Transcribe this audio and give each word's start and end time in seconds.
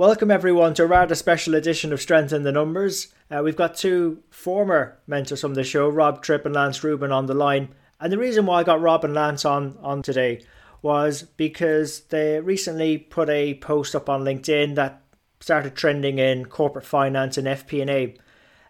Welcome 0.00 0.30
everyone 0.30 0.72
to 0.74 0.84
a 0.84 0.86
rather 0.86 1.14
special 1.14 1.54
edition 1.54 1.92
of 1.92 2.00
Strength 2.00 2.32
in 2.32 2.42
the 2.42 2.52
Numbers. 2.52 3.12
Uh, 3.30 3.42
we've 3.44 3.54
got 3.54 3.74
two 3.74 4.22
former 4.30 4.98
mentors 5.06 5.42
from 5.42 5.52
the 5.52 5.62
show, 5.62 5.90
Rob 5.90 6.22
Tripp 6.22 6.46
and 6.46 6.54
Lance 6.54 6.82
Rubin, 6.82 7.12
on 7.12 7.26
the 7.26 7.34
line. 7.34 7.74
And 8.00 8.10
the 8.10 8.16
reason 8.16 8.46
why 8.46 8.60
I 8.60 8.64
got 8.64 8.80
Rob 8.80 9.04
and 9.04 9.12
Lance 9.12 9.44
on, 9.44 9.76
on 9.82 10.00
today 10.00 10.42
was 10.80 11.24
because 11.36 12.00
they 12.04 12.40
recently 12.40 12.96
put 12.96 13.28
a 13.28 13.56
post 13.56 13.94
up 13.94 14.08
on 14.08 14.24
LinkedIn 14.24 14.74
that 14.76 15.02
started 15.38 15.74
trending 15.74 16.18
in 16.18 16.46
corporate 16.46 16.86
finance 16.86 17.36
and 17.36 17.46
FP&A. 17.46 18.16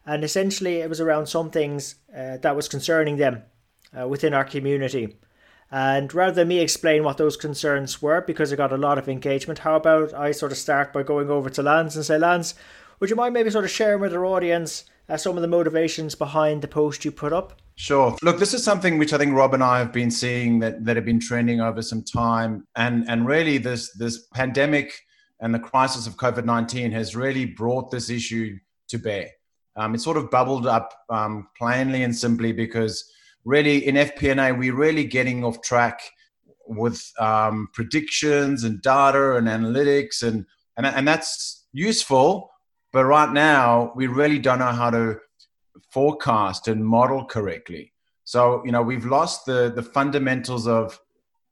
And 0.05 0.25
essentially 0.25 0.79
it 0.79 0.89
was 0.89 1.01
around 1.01 1.27
some 1.27 1.53
things 1.53 1.95
uh, 2.13 2.39
that 2.39 2.57
was 2.57 2.67
concerning 2.67 3.19
them 3.19 3.45
uh, 3.97 4.09
within 4.09 4.35
our 4.35 4.45
community. 4.45 5.17
And 5.71 6.13
rather 6.13 6.33
than 6.33 6.49
me 6.49 6.59
explain 6.59 7.05
what 7.05 7.17
those 7.17 7.37
concerns 7.37 8.03
were, 8.03 8.21
because 8.21 8.53
I 8.53 8.57
got 8.57 8.73
a 8.73 8.77
lot 8.77 8.99
of 8.99 9.09
engagement, 9.09 9.61
how 9.61 9.77
about 9.77 10.13
I 10.13 10.33
sort 10.33 10.53
of 10.53 10.59
start 10.59 10.93
by 10.93 11.03
going 11.05 11.31
over 11.31 11.49
to 11.51 11.63
Lance 11.63 11.95
and 11.95 12.05
say, 12.05 12.19
Lance, 12.19 12.55
would 12.99 13.09
you 13.09 13.17
mind 13.17 13.35
maybe 13.35 13.51
sort 13.51 13.65
of 13.65 13.71
sharing 13.71 14.01
with 14.01 14.13
our 14.13 14.27
audience 14.27 14.85
uh, 15.09 15.17
some 15.17 15.37
of 15.37 15.43
the 15.43 15.49
motivations 15.49 16.15
behind 16.15 16.63
the 16.63 16.69
post 16.69 17.05
you 17.05 17.13
put 17.13 17.33
up? 17.33 17.61
Sure. 17.77 18.17
Look, 18.23 18.39
this 18.39 18.53
is 18.53 18.65
something 18.65 18.99
which 18.99 19.13
I 19.13 19.19
think 19.19 19.35
Rob 19.35 19.55
and 19.55 19.63
I 19.63 19.79
have 19.79 19.93
been 19.93 20.11
seeing 20.11 20.59
that, 20.59 20.85
that 20.85 20.97
have 20.97 21.05
been 21.05 21.21
trending 21.21 21.61
over 21.61 21.83
some 21.83 22.03
time. 22.03 22.67
And, 22.77 23.09
and 23.09 23.27
really, 23.27 23.59
this, 23.59 23.93
this 23.93 24.27
pandemic 24.35 24.93
and 25.41 25.55
the 25.55 25.59
crisis 25.59 26.07
of 26.07 26.17
COVID 26.17 26.45
19 26.45 26.93
has 26.93 27.17
really 27.17 27.47
brought 27.47 27.91
this 27.91 28.11
issue 28.11 28.59
to 28.89 28.99
bear. 28.99 29.29
Um, 29.77 29.95
it 29.95 30.01
sort 30.01 30.17
of 30.17 30.31
bubbled 30.31 30.67
up 30.67 30.93
um, 31.09 31.49
plainly 31.57 32.03
and 32.03 32.15
simply 32.15 32.53
because 32.53 33.11
really 33.45 33.87
in 33.87 33.95
FP&A, 33.95 34.53
we're 34.53 34.75
really 34.75 35.05
getting 35.05 35.45
off 35.45 35.63
track 35.63 36.01
with 36.67 37.13
um, 37.19 37.69
predictions 37.73 38.65
and 38.65 38.81
data 38.81 39.37
and 39.37 39.49
analytics, 39.49 40.23
and, 40.23 40.47
and 40.77 40.87
and 40.87 41.07
that's 41.07 41.67
useful. 41.73 42.51
But 42.93 43.05
right 43.05 43.33
now, 43.33 43.93
we 43.95 44.07
really 44.07 44.39
don't 44.39 44.59
know 44.59 44.67
how 44.67 44.91
to 44.91 45.19
forecast 45.91 46.69
and 46.69 46.85
model 46.85 47.25
correctly. 47.25 47.93
So 48.25 48.63
you 48.65 48.73
know, 48.73 48.83
we've 48.83 49.05
lost 49.05 49.47
the 49.47 49.73
the 49.75 49.83
fundamentals 49.83 50.67
of 50.67 50.99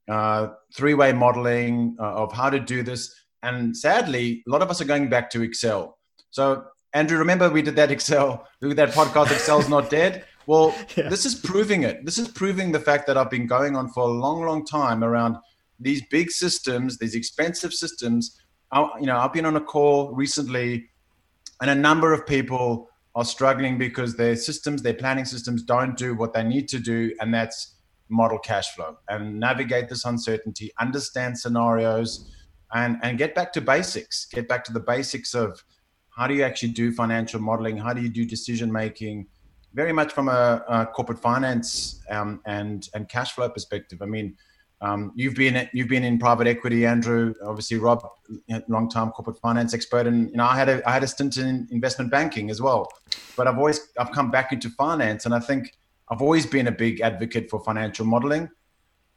uh, 0.08 0.48
three-way 0.74 1.12
modeling 1.12 1.96
uh, 2.00 2.14
of 2.14 2.32
how 2.32 2.50
to 2.50 2.60
do 2.60 2.82
this, 2.82 3.14
and 3.42 3.76
sadly, 3.76 4.42
a 4.46 4.50
lot 4.50 4.62
of 4.62 4.70
us 4.70 4.80
are 4.80 4.86
going 4.86 5.08
back 5.08 5.30
to 5.30 5.42
Excel. 5.42 5.98
So 6.30 6.64
Andrew, 6.94 7.18
remember 7.18 7.50
we 7.50 7.62
did 7.62 7.76
that 7.76 7.90
Excel, 7.90 8.46
we 8.60 8.68
did 8.74 8.78
that 8.78 8.90
podcast. 8.90 9.32
Excel's 9.32 9.68
not 9.68 9.90
dead. 9.90 10.24
Well, 10.48 10.74
yeah. 10.96 11.10
this 11.10 11.26
is 11.26 11.34
proving 11.34 11.82
it. 11.82 12.06
This 12.06 12.16
is 12.16 12.26
proving 12.26 12.72
the 12.72 12.80
fact 12.80 13.06
that 13.06 13.18
I've 13.18 13.30
been 13.30 13.46
going 13.46 13.76
on 13.76 13.90
for 13.90 14.04
a 14.04 14.06
long, 14.06 14.40
long 14.40 14.64
time 14.64 15.04
around 15.04 15.36
these 15.78 16.02
big 16.10 16.30
systems, 16.30 16.96
these 16.96 17.14
expensive 17.14 17.74
systems. 17.74 18.40
I, 18.72 18.88
you 18.98 19.06
know, 19.06 19.18
I've 19.18 19.34
been 19.34 19.44
on 19.44 19.56
a 19.56 19.60
call 19.60 20.10
recently, 20.14 20.88
and 21.60 21.70
a 21.70 21.74
number 21.74 22.14
of 22.14 22.26
people 22.26 22.88
are 23.14 23.26
struggling 23.26 23.76
because 23.76 24.16
their 24.16 24.36
systems, 24.36 24.80
their 24.80 24.94
planning 24.94 25.26
systems, 25.26 25.62
don't 25.62 25.96
do 25.98 26.14
what 26.14 26.32
they 26.32 26.42
need 26.42 26.66
to 26.68 26.78
do, 26.78 27.14
and 27.20 27.32
that's 27.32 27.74
model 28.08 28.38
cash 28.38 28.74
flow 28.74 28.96
and 29.10 29.38
navigate 29.38 29.90
this 29.90 30.06
uncertainty, 30.06 30.72
understand 30.80 31.38
scenarios, 31.38 32.34
and 32.72 32.96
and 33.02 33.18
get 33.18 33.34
back 33.34 33.52
to 33.52 33.60
basics. 33.60 34.24
Get 34.24 34.48
back 34.48 34.64
to 34.64 34.72
the 34.72 34.80
basics 34.80 35.34
of 35.34 35.62
how 36.16 36.26
do 36.26 36.32
you 36.32 36.42
actually 36.42 36.72
do 36.72 36.90
financial 36.90 37.38
modeling? 37.38 37.76
How 37.76 37.92
do 37.92 38.00
you 38.00 38.08
do 38.08 38.24
decision 38.24 38.72
making? 38.72 39.26
Very 39.74 39.92
much 39.92 40.12
from 40.12 40.28
a, 40.28 40.64
a 40.68 40.86
corporate 40.86 41.18
finance 41.18 42.00
um, 42.10 42.40
and 42.46 42.88
and 42.94 43.08
cash 43.08 43.32
flow 43.32 43.48
perspective. 43.48 44.00
I 44.02 44.06
mean, 44.06 44.36
um, 44.80 45.12
you've 45.14 45.34
been 45.34 45.68
you've 45.72 45.88
been 45.88 46.04
in 46.04 46.18
private 46.18 46.46
equity, 46.46 46.86
Andrew. 46.86 47.34
Obviously, 47.44 47.78
Rob, 47.78 48.06
long 48.68 48.88
time 48.88 49.10
corporate 49.10 49.38
finance 49.38 49.74
expert, 49.74 50.06
and 50.06 50.30
you 50.30 50.36
know 50.36 50.44
I 50.44 50.56
had 50.56 50.68
a 50.68 50.88
I 50.88 50.92
had 50.92 51.02
a 51.02 51.06
stint 51.06 51.36
in 51.36 51.68
investment 51.70 52.10
banking 52.10 52.50
as 52.50 52.62
well. 52.62 52.88
But 53.36 53.46
I've 53.48 53.58
always 53.58 53.88
I've 53.98 54.12
come 54.12 54.30
back 54.30 54.52
into 54.52 54.70
finance, 54.70 55.26
and 55.26 55.34
I 55.34 55.40
think 55.40 55.76
I've 56.10 56.22
always 56.22 56.46
been 56.46 56.68
a 56.68 56.72
big 56.72 57.00
advocate 57.00 57.50
for 57.50 57.60
financial 57.60 58.06
modeling. 58.06 58.48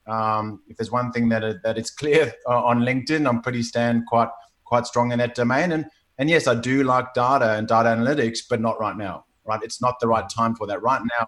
Um, 0.07 0.61
if 0.67 0.77
there's 0.77 0.91
one 0.91 1.11
thing 1.11 1.29
that 1.29 1.61
that 1.63 1.77
it's 1.77 1.91
clear 1.91 2.33
on 2.47 2.81
LinkedIn, 2.81 3.27
I'm 3.27 3.41
pretty 3.41 3.61
stand 3.61 4.07
quite 4.07 4.29
quite 4.65 4.87
strong 4.87 5.11
in 5.11 5.19
that 5.19 5.35
domain, 5.35 5.71
and 5.71 5.85
and 6.17 6.29
yes, 6.29 6.47
I 6.47 6.55
do 6.55 6.83
like 6.83 7.13
data 7.13 7.53
and 7.53 7.67
data 7.67 7.89
analytics, 7.89 8.39
but 8.49 8.59
not 8.59 8.79
right 8.79 8.97
now 8.97 9.25
right? 9.45 9.59
It's 9.63 9.81
not 9.81 9.99
the 9.99 10.07
right 10.07 10.25
time 10.29 10.55
for 10.55 10.67
that. 10.67 10.81
Right 10.81 11.01
now, 11.19 11.27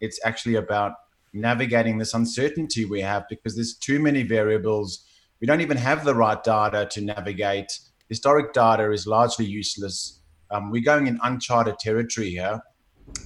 it's 0.00 0.20
actually 0.24 0.56
about 0.56 0.92
navigating 1.32 1.98
this 1.98 2.14
uncertainty 2.14 2.84
we 2.84 3.00
have 3.00 3.24
because 3.28 3.54
there's 3.54 3.74
too 3.74 3.98
many 3.98 4.22
variables. 4.22 5.04
We 5.40 5.46
don't 5.46 5.60
even 5.60 5.76
have 5.76 6.04
the 6.04 6.14
right 6.14 6.42
data 6.42 6.88
to 6.92 7.00
navigate. 7.00 7.78
Historic 8.08 8.52
data 8.52 8.90
is 8.92 9.06
largely 9.06 9.46
useless. 9.46 10.20
Um, 10.50 10.70
we're 10.70 10.82
going 10.82 11.06
in 11.06 11.18
uncharted 11.22 11.78
territory 11.78 12.30
here, 12.30 12.60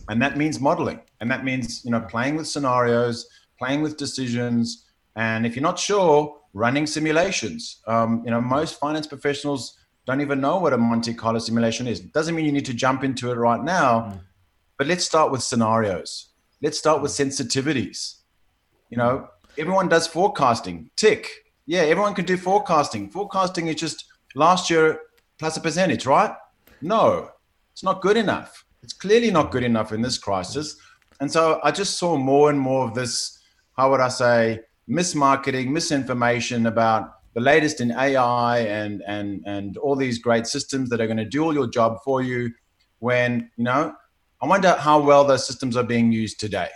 and 0.08 0.22
that 0.22 0.36
means 0.36 0.60
modeling, 0.60 1.00
and 1.20 1.30
that 1.30 1.44
means 1.44 1.84
you 1.84 1.90
know 1.90 2.00
playing 2.00 2.36
with 2.36 2.46
scenarios, 2.46 3.28
playing 3.58 3.82
with 3.82 3.96
decisions, 3.96 4.86
and 5.16 5.44
if 5.44 5.54
you're 5.54 5.62
not 5.62 5.78
sure, 5.78 6.38
running 6.54 6.86
simulations. 6.86 7.80
Um, 7.86 8.22
you 8.24 8.30
know, 8.30 8.40
most 8.40 8.78
finance 8.78 9.06
professionals 9.06 9.76
don't 10.06 10.20
even 10.20 10.40
know 10.40 10.58
what 10.58 10.72
a 10.72 10.78
Monte 10.78 11.12
Carlo 11.14 11.38
simulation 11.38 11.86
is. 11.86 12.00
Doesn't 12.00 12.34
mean 12.34 12.46
you 12.46 12.52
need 12.52 12.64
to 12.66 12.74
jump 12.74 13.04
into 13.04 13.30
it 13.30 13.34
right 13.34 13.62
now, 13.62 14.00
mm. 14.00 14.20
But 14.78 14.86
let's 14.86 15.04
start 15.04 15.32
with 15.32 15.42
scenarios. 15.42 16.28
Let's 16.62 16.78
start 16.78 17.02
with 17.02 17.10
sensitivities. 17.10 18.20
You 18.90 18.96
know, 18.96 19.28
everyone 19.58 19.88
does 19.88 20.06
forecasting. 20.06 20.90
Tick. 20.96 21.28
Yeah, 21.66 21.80
everyone 21.80 22.14
can 22.14 22.24
do 22.24 22.36
forecasting. 22.36 23.10
Forecasting 23.10 23.66
is 23.66 23.74
just 23.74 24.04
last 24.36 24.70
year 24.70 25.00
plus 25.38 25.56
a 25.56 25.60
percentage, 25.60 26.06
right? 26.06 26.32
No, 26.80 27.30
it's 27.72 27.82
not 27.82 28.00
good 28.00 28.16
enough. 28.16 28.64
It's 28.82 28.92
clearly 28.92 29.30
not 29.32 29.50
good 29.50 29.64
enough 29.64 29.92
in 29.92 30.00
this 30.00 30.16
crisis. 30.16 30.76
And 31.20 31.30
so 31.30 31.60
I 31.64 31.72
just 31.72 31.98
saw 31.98 32.16
more 32.16 32.48
and 32.48 32.58
more 32.58 32.86
of 32.86 32.94
this, 32.94 33.42
how 33.76 33.90
would 33.90 34.00
I 34.00 34.08
say, 34.08 34.60
mismarketing, 34.88 35.68
misinformation 35.68 36.66
about 36.66 37.14
the 37.34 37.40
latest 37.40 37.80
in 37.80 37.92
AI 37.92 38.60
and 38.60 39.02
and 39.06 39.42
and 39.44 39.76
all 39.76 39.96
these 39.96 40.18
great 40.18 40.46
systems 40.46 40.88
that 40.90 41.00
are 41.00 41.06
going 41.06 41.18
to 41.18 41.24
do 41.24 41.44
all 41.44 41.52
your 41.52 41.68
job 41.68 41.98
for 42.04 42.22
you 42.22 42.50
when, 43.00 43.50
you 43.56 43.64
know, 43.64 43.94
I 44.40 44.46
wonder 44.46 44.74
how 44.74 45.00
well 45.00 45.24
those 45.24 45.46
systems 45.46 45.76
are 45.76 45.82
being 45.82 46.12
used 46.12 46.38
today. 46.38 46.68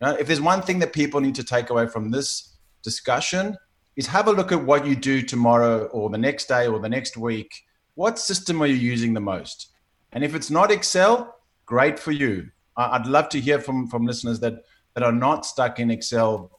If 0.00 0.28
there's 0.28 0.40
one 0.40 0.62
thing 0.62 0.78
that 0.78 0.92
people 0.92 1.20
need 1.20 1.34
to 1.34 1.44
take 1.44 1.70
away 1.70 1.86
from 1.86 2.10
this 2.10 2.56
discussion, 2.82 3.56
is 3.96 4.06
have 4.06 4.28
a 4.28 4.32
look 4.32 4.52
at 4.52 4.64
what 4.64 4.86
you 4.86 4.94
do 4.94 5.20
tomorrow 5.20 5.86
or 5.86 6.08
the 6.08 6.18
next 6.18 6.46
day 6.46 6.66
or 6.66 6.78
the 6.78 6.88
next 6.88 7.16
week. 7.16 7.52
What 7.94 8.18
system 8.18 8.62
are 8.62 8.66
you 8.66 8.76
using 8.76 9.12
the 9.12 9.20
most? 9.20 9.72
And 10.12 10.24
if 10.24 10.34
it's 10.34 10.50
not 10.50 10.70
Excel, 10.70 11.36
great 11.66 11.98
for 11.98 12.12
you. 12.12 12.50
I'd 12.76 13.06
love 13.06 13.28
to 13.30 13.40
hear 13.40 13.58
from, 13.58 13.88
from 13.88 14.06
listeners 14.06 14.40
that, 14.40 14.54
that 14.94 15.02
are 15.02 15.12
not 15.12 15.44
stuck 15.44 15.80
in 15.80 15.90
Excel 15.90 16.50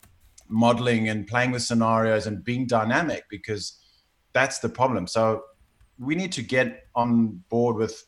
modeling 0.50 1.08
and 1.10 1.26
playing 1.26 1.52
with 1.52 1.64
scenarios 1.64 2.28
and 2.28 2.44
being 2.44 2.68
dynamic 2.68 3.24
because 3.30 3.80
that's 4.34 4.60
the 4.60 4.70
problem. 4.70 5.08
So 5.08 5.44
we 5.98 6.14
need 6.14 6.34
to 6.34 6.44
get 6.44 6.84
on 6.94 7.42
board 7.50 7.78
with 7.78 8.06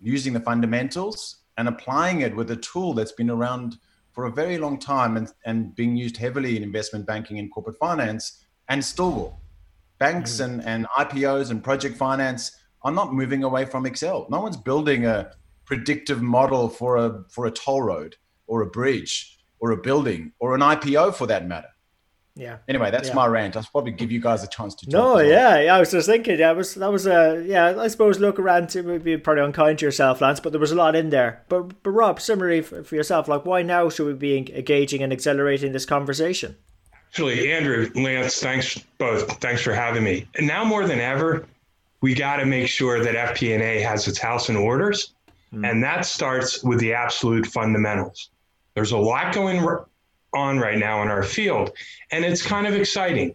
using 0.00 0.32
the 0.32 0.40
fundamentals 0.40 1.44
and 1.56 1.68
applying 1.68 2.20
it 2.20 2.34
with 2.34 2.50
a 2.50 2.56
tool 2.56 2.94
that's 2.94 3.12
been 3.12 3.30
around 3.30 3.78
for 4.12 4.24
a 4.24 4.32
very 4.32 4.58
long 4.58 4.78
time 4.78 5.16
and, 5.16 5.32
and 5.44 5.74
being 5.74 5.96
used 5.96 6.16
heavily 6.16 6.56
in 6.56 6.62
investment 6.62 7.06
banking 7.06 7.38
and 7.38 7.52
corporate 7.52 7.76
finance 7.76 8.44
and 8.68 8.84
still 8.84 9.12
will. 9.12 9.40
Banks 9.98 10.34
mm-hmm. 10.34 10.60
and, 10.60 10.64
and 10.66 10.86
IPOs 10.98 11.50
and 11.50 11.62
project 11.62 11.96
finance 11.96 12.56
are 12.82 12.92
not 12.92 13.12
moving 13.12 13.44
away 13.44 13.64
from 13.64 13.86
Excel. 13.86 14.26
No 14.30 14.40
one's 14.40 14.56
building 14.56 15.06
a 15.06 15.32
predictive 15.64 16.22
model 16.22 16.68
for 16.68 16.96
a 16.96 17.24
for 17.28 17.46
a 17.46 17.50
toll 17.50 17.82
road 17.82 18.16
or 18.46 18.62
a 18.62 18.66
bridge 18.66 19.38
or 19.58 19.72
a 19.72 19.76
building 19.76 20.32
or 20.38 20.54
an 20.54 20.60
IPO 20.60 21.14
for 21.14 21.26
that 21.26 21.46
matter. 21.46 21.68
Yeah. 22.38 22.58
Anyway, 22.68 22.90
that's 22.90 23.08
yeah. 23.08 23.14
my 23.14 23.26
rant. 23.26 23.56
I'll 23.56 23.64
probably 23.64 23.92
give 23.92 24.12
you 24.12 24.20
guys 24.20 24.44
a 24.44 24.46
chance 24.46 24.74
to. 24.76 24.90
No, 24.90 25.14
well. 25.14 25.24
yeah, 25.24 25.58
yeah. 25.58 25.74
I 25.74 25.80
was 25.80 25.90
just 25.90 26.06
thinking. 26.06 26.38
Yeah, 26.38 26.52
was 26.52 26.74
that 26.74 26.92
was 26.92 27.06
a 27.06 27.42
yeah. 27.46 27.80
I 27.80 27.88
suppose 27.88 28.20
look 28.20 28.38
around. 28.38 28.76
It 28.76 28.84
would 28.84 29.02
be 29.02 29.16
probably 29.16 29.42
unkind 29.42 29.78
to 29.78 29.86
yourself, 29.86 30.20
Lance, 30.20 30.38
but 30.38 30.52
there 30.52 30.60
was 30.60 30.70
a 30.70 30.74
lot 30.76 30.94
in 30.94 31.08
there. 31.08 31.42
But 31.48 31.82
but 31.82 31.90
Rob, 31.90 32.20
similarly 32.20 32.60
for, 32.60 32.84
for 32.84 32.94
yourself, 32.94 33.26
like 33.26 33.46
why 33.46 33.62
now 33.62 33.88
should 33.88 34.06
we 34.06 34.12
be 34.12 34.36
engaging 34.36 35.02
and 35.02 35.14
accelerating 35.14 35.72
this 35.72 35.86
conversation? 35.86 36.56
Actually, 37.08 37.50
Andrew, 37.50 37.90
Lance, 37.94 38.38
thanks 38.38 38.78
both. 38.98 39.40
Thanks 39.40 39.62
for 39.62 39.72
having 39.72 40.04
me. 40.04 40.28
And 40.34 40.46
now 40.46 40.62
more 40.62 40.86
than 40.86 41.00
ever, 41.00 41.46
we 42.02 42.14
got 42.14 42.36
to 42.36 42.44
make 42.44 42.68
sure 42.68 43.02
that 43.02 43.14
FP&A 43.14 43.80
has 43.80 44.06
its 44.06 44.18
house 44.18 44.50
in 44.50 44.56
orders. 44.56 45.14
Mm. 45.54 45.70
And 45.70 45.82
that 45.82 46.04
starts 46.04 46.62
with 46.62 46.78
the 46.80 46.92
absolute 46.92 47.46
fundamentals. 47.46 48.28
There's 48.74 48.92
a 48.92 48.98
lot 48.98 49.32
going 49.32 49.62
on 50.34 50.58
right 50.58 50.78
now 50.78 51.02
in 51.02 51.08
our 51.08 51.22
field, 51.22 51.70
and 52.10 52.24
it's 52.24 52.42
kind 52.42 52.66
of 52.66 52.74
exciting. 52.74 53.34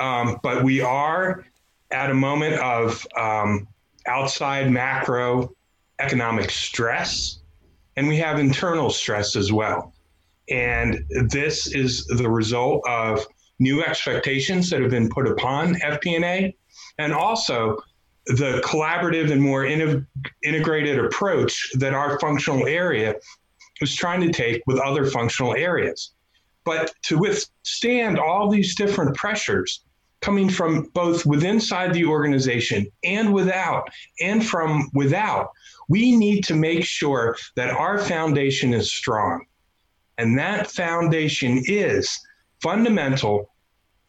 Um, 0.00 0.38
but 0.42 0.62
we 0.62 0.80
are 0.80 1.44
at 1.90 2.10
a 2.10 2.14
moment 2.14 2.54
of 2.56 3.06
um, 3.16 3.66
outside 4.06 4.70
macro 4.70 5.54
economic 5.98 6.50
stress, 6.50 7.40
and 7.96 8.06
we 8.08 8.16
have 8.18 8.38
internal 8.38 8.90
stress 8.90 9.36
as 9.36 9.52
well. 9.52 9.92
And 10.50 11.04
this 11.28 11.66
is 11.74 12.06
the 12.06 12.28
result 12.28 12.86
of 12.88 13.26
new 13.58 13.82
expectations 13.82 14.70
that 14.70 14.80
have 14.80 14.90
been 14.90 15.08
put 15.08 15.26
upon 15.26 15.74
FP&A, 15.76 16.56
and 16.98 17.12
also 17.12 17.78
the 18.26 18.60
collaborative 18.64 19.30
and 19.30 19.40
more 19.40 19.64
in- 19.64 20.06
integrated 20.44 20.98
approach 20.98 21.70
that 21.74 21.94
our 21.94 22.18
functional 22.20 22.66
area 22.66 23.14
is 23.80 23.94
trying 23.94 24.20
to 24.20 24.30
take 24.30 24.62
with 24.66 24.78
other 24.78 25.06
functional 25.06 25.54
areas. 25.54 26.12
But 26.68 26.92
to 27.04 27.16
withstand 27.16 28.18
all 28.18 28.50
these 28.50 28.74
different 28.74 29.16
pressures 29.16 29.80
coming 30.20 30.50
from 30.50 30.90
both 30.92 31.24
within 31.24 31.54
inside 31.54 31.94
the 31.94 32.04
organization 32.04 32.86
and 33.02 33.32
without, 33.32 33.88
and 34.20 34.46
from 34.46 34.90
without, 34.92 35.48
we 35.88 36.14
need 36.14 36.44
to 36.44 36.54
make 36.54 36.84
sure 36.84 37.38
that 37.56 37.70
our 37.70 37.98
foundation 37.98 38.74
is 38.74 38.92
strong. 38.92 39.46
And 40.18 40.38
that 40.38 40.70
foundation 40.70 41.62
is 41.64 42.20
fundamental 42.60 43.50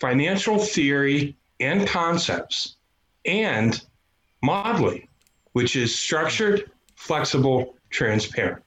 financial 0.01 0.59
theory 0.59 1.37
and 1.61 1.87
concepts 1.87 2.75
and 3.23 3.81
modeling, 4.43 5.07
which 5.53 5.77
is 5.77 5.97
structured, 5.97 6.69
flexible, 6.97 7.75
transparent. 7.89 8.61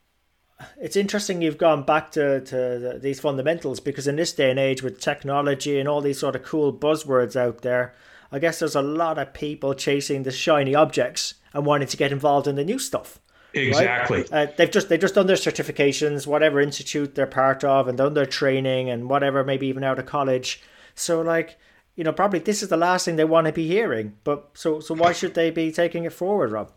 It's 0.80 0.96
interesting 0.96 1.42
you've 1.42 1.58
gone 1.58 1.84
back 1.84 2.10
to, 2.12 2.40
to 2.40 2.98
these 3.00 3.20
fundamentals 3.20 3.80
because 3.80 4.06
in 4.06 4.16
this 4.16 4.32
day 4.32 4.50
and 4.50 4.58
age 4.58 4.82
with 4.82 5.00
technology 5.00 5.78
and 5.78 5.88
all 5.88 6.00
these 6.00 6.18
sort 6.18 6.36
of 6.36 6.42
cool 6.42 6.72
buzzwords 6.72 7.36
out 7.36 7.62
there, 7.62 7.94
I 8.30 8.38
guess 8.38 8.58
there's 8.58 8.74
a 8.74 8.82
lot 8.82 9.18
of 9.18 9.34
people 9.34 9.74
chasing 9.74 10.22
the 10.22 10.30
shiny 10.30 10.74
objects 10.74 11.34
and 11.52 11.66
wanting 11.66 11.88
to 11.88 11.96
get 11.96 12.12
involved 12.12 12.46
in 12.46 12.56
the 12.56 12.64
new 12.64 12.78
stuff. 12.78 13.20
Exactly. 13.54 14.24
Right? 14.30 14.32
Uh, 14.32 14.52
they've 14.56 14.70
just 14.70 14.88
they've 14.88 15.00
just 15.00 15.14
done 15.14 15.26
their 15.26 15.36
certifications, 15.36 16.26
whatever 16.26 16.60
institute 16.60 17.14
they're 17.14 17.26
part 17.26 17.64
of, 17.64 17.88
and 17.88 17.98
done 17.98 18.14
their 18.14 18.26
training 18.26 18.88
and 18.88 19.10
whatever, 19.10 19.44
maybe 19.44 19.66
even 19.66 19.84
out 19.84 19.98
of 19.98 20.06
college. 20.06 20.62
So 20.94 21.20
like, 21.20 21.58
you 21.94 22.04
know, 22.04 22.12
probably 22.12 22.38
this 22.38 22.62
is 22.62 22.70
the 22.70 22.76
last 22.76 23.04
thing 23.04 23.16
they 23.16 23.24
want 23.24 23.46
to 23.46 23.52
be 23.52 23.66
hearing. 23.66 24.16
But 24.24 24.50
so 24.54 24.80
so 24.80 24.94
why 24.94 25.12
should 25.12 25.34
they 25.34 25.50
be 25.50 25.70
taking 25.70 26.04
it 26.04 26.12
forward, 26.12 26.52
Rob? 26.52 26.72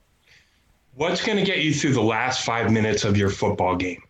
What's 0.96 1.26
going 1.26 1.38
to 1.38 1.44
get 1.44 1.58
you 1.60 1.74
through 1.74 1.94
the 1.94 2.02
last 2.02 2.46
five 2.46 2.72
minutes 2.72 3.04
of 3.04 3.18
your 3.18 3.30
football 3.30 3.76
game? 3.76 4.02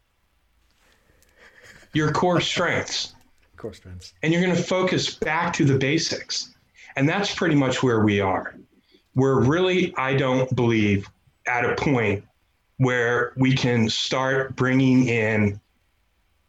Your 1.93 2.11
core 2.11 2.39
strengths. 2.39 3.15
Core 3.57 3.73
strengths. 3.73 4.13
And 4.21 4.31
you're 4.31 4.41
going 4.43 4.55
to 4.55 4.61
focus 4.61 5.15
back 5.15 5.51
to 5.53 5.65
the 5.65 5.79
basics. 5.79 6.53
And 6.95 7.09
that's 7.09 7.33
pretty 7.33 7.55
much 7.55 7.81
where 7.81 8.01
we 8.01 8.21
are. 8.21 8.55
We're 9.15 9.43
really, 9.43 9.95
I 9.97 10.15
don't 10.15 10.55
believe, 10.55 11.09
at 11.47 11.65
a 11.65 11.73
point 11.73 12.23
where 12.77 13.33
we 13.35 13.55
can 13.55 13.89
start 13.89 14.55
bringing 14.55 15.07
in 15.07 15.59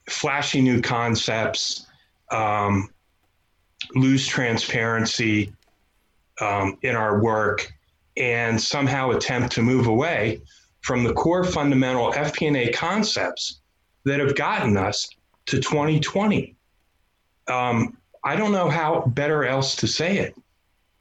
flashy 0.06 0.60
new 0.60 0.82
concepts, 0.82 1.86
um, 2.30 2.90
lose 3.94 4.26
transparency 4.26 5.54
um, 6.42 6.76
in 6.82 6.94
our 6.94 7.20
work, 7.20 7.72
and 8.16 8.60
somehow 8.60 9.10
attempt 9.10 9.52
to 9.52 9.62
move 9.62 9.86
away 9.86 10.40
from 10.80 11.04
the 11.04 11.12
core 11.12 11.44
fundamental 11.44 12.12
FP&A 12.12 12.72
concepts 12.72 13.60
that 14.04 14.20
have 14.20 14.36
gotten 14.36 14.76
us 14.76 15.08
to 15.46 15.60
2020. 15.60 16.54
Um, 17.48 17.96
I 18.24 18.36
don't 18.36 18.52
know 18.52 18.70
how 18.70 19.02
better 19.06 19.44
else 19.44 19.76
to 19.76 19.86
say 19.86 20.18
it, 20.18 20.36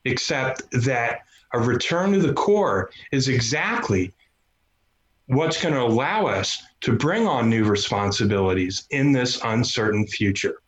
except 0.05 0.63
that 0.71 1.21
a 1.53 1.59
return 1.59 2.11
to 2.13 2.19
the 2.19 2.33
core 2.33 2.89
is 3.11 3.27
exactly 3.27 4.11
what's 5.27 5.61
going 5.61 5.73
to 5.73 5.81
allow 5.81 6.27
us 6.27 6.61
to 6.81 6.93
bring 6.93 7.27
on 7.27 7.49
new 7.49 7.65
responsibilities 7.65 8.85
in 8.91 9.11
this 9.11 9.39
uncertain 9.43 10.05
future. 10.05 10.61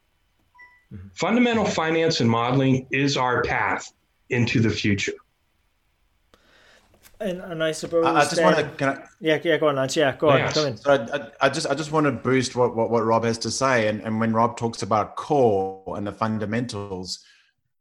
Mm-hmm. 0.92 1.08
Fundamental 1.14 1.66
finance 1.66 2.22
and 2.22 2.30
modeling 2.30 2.88
is 2.92 3.18
our 3.18 3.44
path 3.44 3.94
into 4.30 4.60
the 4.60 4.70
future. 4.70 5.14
And, 7.20 7.42
and 7.42 7.64
I 7.64 7.72
suppose 7.72 8.06
I, 8.06 8.14
I 8.14 8.22
just 8.22 8.42
want 8.42 8.58
to 8.58 8.64
can 8.78 8.90
I, 8.90 9.04
yeah 9.20 9.40
yeah 9.44 9.58
go 9.58 9.70
on 9.70 9.76
Lance 9.76 9.96
yeah 9.96 10.16
go 10.16 10.36
yes. 10.36 10.56
on 10.56 10.78
so 10.78 10.92
I, 10.92 11.48
I, 11.48 11.50
just 11.50 11.66
I 11.66 11.74
just 11.74 11.92
want 11.92 12.06
to 12.06 12.12
boost 12.12 12.56
what, 12.56 12.76
what, 12.76 12.92
what 12.92 13.04
Rob 13.06 13.24
has 13.24 13.40
to 13.40 13.50
say. 13.50 13.88
And, 13.88 14.02
and 14.02 14.20
when 14.20 14.34
Rob 14.34 14.56
talks 14.56 14.84
about 14.84 15.16
core 15.16 15.98
and 15.98 16.06
the 16.06 16.12
fundamentals 16.12 17.20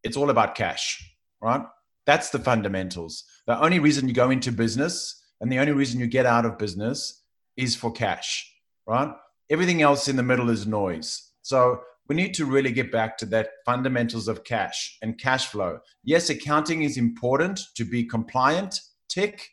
it's 0.02 0.16
all 0.16 0.30
about 0.30 0.54
cash 0.54 1.12
right? 1.42 1.62
That's 2.06 2.30
the 2.30 2.38
fundamentals. 2.38 3.24
The 3.46 3.60
only 3.60 3.78
reason 3.78 4.08
you 4.08 4.14
go 4.14 4.30
into 4.30 4.52
business 4.52 5.22
and 5.40 5.52
the 5.52 5.58
only 5.58 5.72
reason 5.72 6.00
you 6.00 6.06
get 6.06 6.24
out 6.24 6.46
of 6.46 6.58
business 6.58 7.22
is 7.58 7.76
for 7.76 7.92
cash 7.92 8.50
right? 8.86 9.12
Everything 9.50 9.82
else 9.82 10.08
in 10.08 10.16
the 10.16 10.22
middle 10.22 10.48
is 10.48 10.66
noise. 10.66 11.30
So 11.42 11.80
we 12.08 12.16
need 12.16 12.32
to 12.34 12.46
really 12.46 12.72
get 12.72 12.90
back 12.90 13.18
to 13.18 13.26
that 13.26 13.50
fundamentals 13.66 14.28
of 14.28 14.44
cash 14.44 14.96
and 15.02 15.18
cash 15.18 15.48
flow. 15.48 15.80
Yes 16.04 16.30
accounting 16.30 16.82
is 16.82 16.96
important 16.96 17.60
to 17.74 17.84
be 17.84 18.04
compliant 18.04 18.80
tick, 19.16 19.50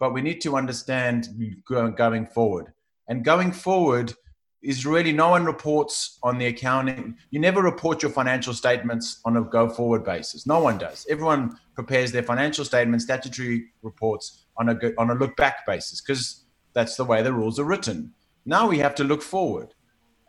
but 0.00 0.12
we 0.12 0.20
need 0.20 0.40
to 0.40 0.56
understand 0.56 1.28
going 1.94 2.26
forward. 2.26 2.72
And 3.08 3.24
going 3.24 3.52
forward 3.52 4.12
is 4.62 4.86
really 4.86 5.12
no 5.12 5.28
one 5.28 5.44
reports 5.44 6.18
on 6.22 6.38
the 6.38 6.46
accounting. 6.46 7.16
You 7.30 7.38
never 7.38 7.62
report 7.62 8.02
your 8.02 8.10
financial 8.10 8.54
statements 8.54 9.20
on 9.24 9.36
a 9.36 9.42
go 9.42 9.68
forward 9.68 10.04
basis. 10.04 10.46
No 10.46 10.58
one 10.58 10.78
does. 10.78 11.06
Everyone 11.08 11.58
prepares 11.74 12.10
their 12.10 12.22
financial 12.22 12.64
statements, 12.64 13.04
statutory 13.04 13.66
reports 13.82 14.46
on 14.56 14.68
a 14.70 14.76
on 14.98 15.10
a 15.10 15.14
look 15.14 15.36
back 15.36 15.66
basis 15.66 16.00
because 16.00 16.44
that's 16.72 16.96
the 16.96 17.04
way 17.04 17.22
the 17.22 17.32
rules 17.32 17.58
are 17.60 17.64
written. 17.64 18.12
Now 18.46 18.68
we 18.68 18.78
have 18.78 18.94
to 18.96 19.04
look 19.04 19.22
forward. 19.22 19.74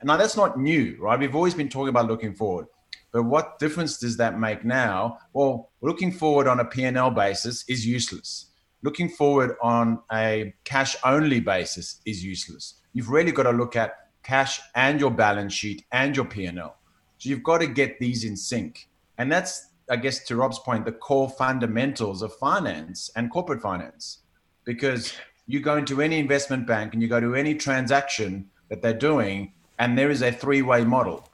Now 0.03 0.17
that's 0.17 0.37
not 0.37 0.59
new, 0.59 0.97
right? 0.99 1.19
We've 1.19 1.35
always 1.35 1.55
been 1.55 1.69
talking 1.69 1.89
about 1.89 2.07
looking 2.07 2.35
forward. 2.35 2.67
But 3.11 3.23
what 3.23 3.57
difference 3.59 3.97
does 3.97 4.17
that 4.17 4.37
make 4.37 4.65
now? 4.65 5.19
Well, 5.33 5.71
looking 5.81 6.11
forward 6.11 6.47
on 6.47 6.59
a 6.59 6.65
P&L 6.65 7.11
basis 7.11 7.63
is 7.69 7.87
useless 7.87 8.51
looking 8.81 9.09
forward 9.09 9.55
on 9.61 9.99
a 10.11 10.53
cash 10.63 10.95
only 11.03 11.39
basis 11.39 12.01
is 12.05 12.23
useless. 12.23 12.75
You've 12.93 13.09
really 13.09 13.31
got 13.31 13.43
to 13.43 13.51
look 13.51 13.75
at 13.75 14.09
cash 14.23 14.59
and 14.73 14.99
your 14.99 15.11
balance 15.11 15.53
sheet 15.53 15.85
and 15.91 16.15
your 16.15 16.25
P&L. 16.25 16.75
So 17.17 17.29
you've 17.29 17.43
got 17.43 17.59
to 17.59 17.67
get 17.67 17.99
these 17.99 18.23
in 18.23 18.35
sync. 18.35 18.87
And 19.17 19.31
that's, 19.31 19.67
I 19.89 19.95
guess, 19.95 20.23
to 20.25 20.35
Rob's 20.35 20.59
point, 20.59 20.85
the 20.85 20.91
core 20.91 21.29
fundamentals 21.29 22.21
of 22.21 22.33
finance 22.35 23.09
and 23.15 23.31
corporate 23.31 23.61
finance. 23.61 24.19
Because 24.63 25.13
you 25.47 25.59
go 25.59 25.77
into 25.77 26.01
any 26.01 26.19
investment 26.19 26.67
bank 26.67 26.93
and 26.93 27.01
you 27.01 27.07
go 27.07 27.19
to 27.19 27.35
any 27.35 27.55
transaction 27.55 28.49
that 28.69 28.81
they're 28.81 28.93
doing, 28.93 29.53
and 29.77 29.97
there 29.97 30.09
is 30.09 30.21
a 30.21 30.31
three 30.31 30.61
way 30.61 30.83
model. 30.83 31.29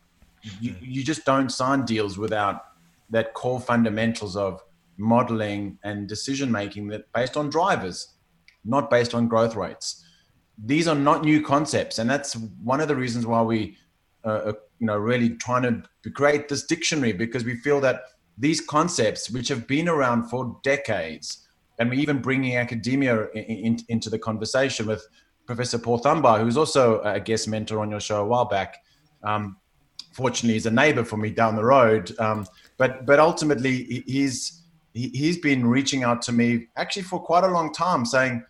You, 0.59 0.75
you 0.81 1.03
just 1.03 1.25
don't 1.25 1.49
sign 1.49 1.85
deals 1.85 2.17
without 2.17 2.65
that 3.09 3.33
core 3.33 3.59
fundamentals 3.59 4.35
of 4.35 4.61
modeling 5.01 5.77
and 5.83 6.07
decision 6.07 6.51
making 6.51 6.87
that 6.87 7.11
based 7.13 7.35
on 7.35 7.49
drivers, 7.49 8.13
not 8.63 8.89
based 8.89 9.13
on 9.13 9.27
growth 9.27 9.55
rates. 9.55 10.05
These 10.63 10.87
are 10.87 10.95
not 10.95 11.23
new 11.23 11.41
concepts, 11.43 11.99
and 11.99 12.09
that's 12.09 12.35
one 12.63 12.79
of 12.79 12.87
the 12.87 12.95
reasons 12.95 13.25
why 13.25 13.41
we, 13.41 13.77
uh, 14.23 14.41
are, 14.45 14.57
you 14.79 14.87
know, 14.87 14.97
really 14.97 15.31
trying 15.31 15.63
to 16.03 16.09
create 16.11 16.47
this 16.47 16.63
dictionary 16.63 17.13
because 17.13 17.43
we 17.43 17.55
feel 17.55 17.81
that 17.81 18.03
these 18.37 18.61
concepts, 18.61 19.29
which 19.29 19.47
have 19.47 19.67
been 19.67 19.89
around 19.89 20.29
for 20.29 20.59
decades, 20.63 21.47
and 21.79 21.89
we're 21.89 21.99
even 21.99 22.21
bringing 22.21 22.57
academia 22.57 23.27
in, 23.31 23.43
in, 23.43 23.79
into 23.89 24.09
the 24.09 24.19
conversation 24.19 24.85
with 24.85 25.05
Professor 25.47 25.79
Paul 25.79 25.97
Dunbar, 25.97 26.39
who's 26.39 26.57
also 26.57 27.01
a 27.01 27.19
guest 27.19 27.47
mentor 27.47 27.79
on 27.79 27.89
your 27.89 27.99
show 27.99 28.21
a 28.21 28.25
while 28.25 28.45
back. 28.45 28.77
Um, 29.23 29.57
fortunately, 30.13 30.53
he's 30.53 30.65
a 30.65 30.71
neighbor 30.71 31.03
for 31.03 31.17
me 31.17 31.31
down 31.31 31.55
the 31.55 31.63
road. 31.63 32.17
Um, 32.19 32.45
but 32.77 33.05
but 33.05 33.19
ultimately, 33.19 34.03
he's 34.07 34.60
he, 34.93 35.27
has 35.27 35.37
been 35.37 35.65
reaching 35.65 36.03
out 36.03 36.21
to 36.23 36.31
me 36.31 36.67
actually 36.75 37.03
for 37.03 37.19
quite 37.19 37.43
a 37.43 37.47
long 37.47 37.73
time 37.73 38.05
saying, 38.05 38.43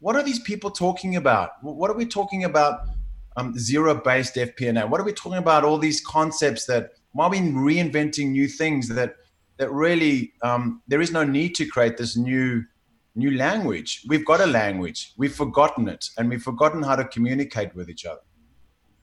what 0.00 0.16
are 0.16 0.22
these 0.22 0.40
people 0.40 0.70
talking 0.70 1.16
about? 1.16 1.50
What 1.62 1.90
are 1.90 1.96
we 1.96 2.06
talking 2.06 2.44
about? 2.44 2.80
Um, 3.38 3.58
zero-based 3.58 4.34
FP&A. 4.36 4.86
What 4.86 5.00
are 5.00 5.04
we 5.04 5.12
talking 5.12 5.38
about? 5.38 5.64
All 5.64 5.78
these 5.78 6.00
concepts 6.00 6.66
that 6.66 6.92
while 7.12 7.28
we're 7.28 7.42
reinventing 7.42 8.30
new 8.30 8.48
things 8.48 8.88
that 8.88 9.16
that 9.58 9.72
really 9.72 10.32
um, 10.42 10.82
there 10.86 11.00
is 11.00 11.12
no 11.12 11.24
need 11.24 11.54
to 11.56 11.66
create 11.66 11.96
this 11.96 12.16
new 12.16 12.62
new 13.14 13.30
language. 13.36 14.02
We've 14.06 14.24
got 14.24 14.40
a 14.40 14.46
language. 14.46 15.12
We've 15.16 15.34
forgotten 15.34 15.88
it, 15.88 16.10
and 16.18 16.28
we've 16.28 16.42
forgotten 16.42 16.82
how 16.82 16.96
to 16.96 17.04
communicate 17.04 17.74
with 17.74 17.88
each 17.88 18.04
other. 18.04 18.20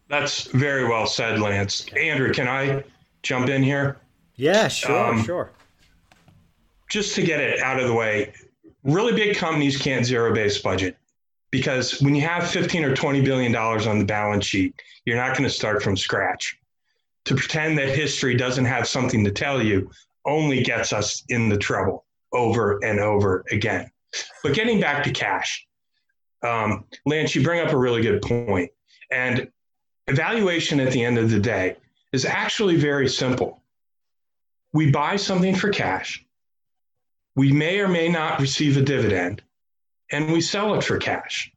That's 0.10 0.44
very 0.46 0.88
well 0.88 1.08
said, 1.08 1.40
Lance. 1.40 1.88
Andrew, 1.96 2.32
can 2.34 2.48
I 2.48 2.84
jump 3.24 3.50
in 3.50 3.64
here? 3.64 3.98
Yeah, 4.36 4.68
sure, 4.68 5.10
um, 5.10 5.24
sure 5.24 5.52
just 6.94 7.16
to 7.16 7.24
get 7.24 7.40
it 7.40 7.60
out 7.60 7.80
of 7.80 7.88
the 7.88 7.94
way, 7.94 8.32
really 8.84 9.14
big 9.14 9.36
companies 9.36 9.82
can't 9.82 10.06
zero 10.06 10.32
base 10.32 10.60
budget 10.60 10.96
because 11.50 12.00
when 12.02 12.14
you 12.14 12.22
have 12.22 12.48
15 12.48 12.84
or 12.84 12.96
20 12.96 13.22
billion 13.22 13.52
dollars 13.52 13.88
on 13.88 13.98
the 13.98 14.06
balance 14.06 14.46
sheet, 14.46 14.76
you're 15.04 15.18
not 15.18 15.36
going 15.36 15.44
to 15.44 15.50
start 15.50 15.82
from 15.82 15.98
scratch. 15.98 16.56
To 17.26 17.36
pretend 17.36 17.80
that 17.80 17.90
history 17.90 18.36
doesn't 18.36 18.66
have 18.66 18.88
something 18.88 19.24
to 19.24 19.32
tell 19.32 19.60
you 19.60 19.90
only 20.26 20.62
gets 20.62 20.94
us 20.94 21.24
in 21.30 21.50
the 21.50 21.58
trouble 21.58 22.06
over 22.32 22.78
and 22.86 23.00
over 23.00 23.44
again. 23.50 23.90
But 24.44 24.54
getting 24.54 24.80
back 24.80 25.04
to 25.06 25.12
cash, 25.12 25.66
um, 26.44 26.86
Lance, 27.08 27.34
you 27.34 27.44
bring 27.44 27.66
up 27.66 27.74
a 27.74 27.78
really 27.78 28.04
good 28.04 28.22
point. 28.22 28.70
And 29.12 29.50
evaluation 30.08 30.80
at 30.80 30.92
the 30.92 31.04
end 31.04 31.18
of 31.18 31.32
the 31.32 31.40
day 31.40 31.76
is 32.12 32.24
actually 32.24 32.76
very 32.76 33.10
simple. 33.10 33.64
We 34.74 34.92
buy 34.92 35.16
something 35.16 35.56
for 35.56 35.70
cash, 35.70 36.24
we 37.36 37.52
may 37.52 37.80
or 37.80 37.88
may 37.88 38.10
not 38.10 38.40
receive 38.40 38.78
a 38.78 38.82
dividend, 38.82 39.42
and 40.12 40.32
we 40.32 40.42
sell 40.42 40.76
it 40.76 40.84
for 40.84 40.98
cash. 40.98 41.52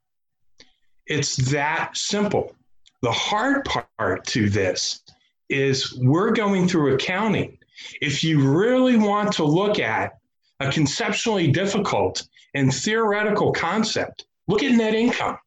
It's 1.07 1.37
that 1.51 1.97
simple. 1.97 2.55
The 3.03 3.13
hard 3.13 3.65
part 3.65 4.27
to 4.29 4.49
this 4.49 5.03
is 5.49 5.97
we're 5.99 6.33
going 6.33 6.67
through 6.67 6.95
accounting. 6.95 7.59
If 8.01 8.25
you 8.25 8.41
really 8.41 8.97
want 8.97 9.33
to 9.35 9.45
look 9.45 9.79
at 9.79 10.19
a 10.61 10.73
conceptually 10.73 11.53
difficult 11.53 12.27
and 12.55 12.75
theoretical 12.75 13.53
concept, 13.53 14.27
look 14.49 14.63
at 14.63 14.73
net 14.73 14.95
income, 14.95 15.39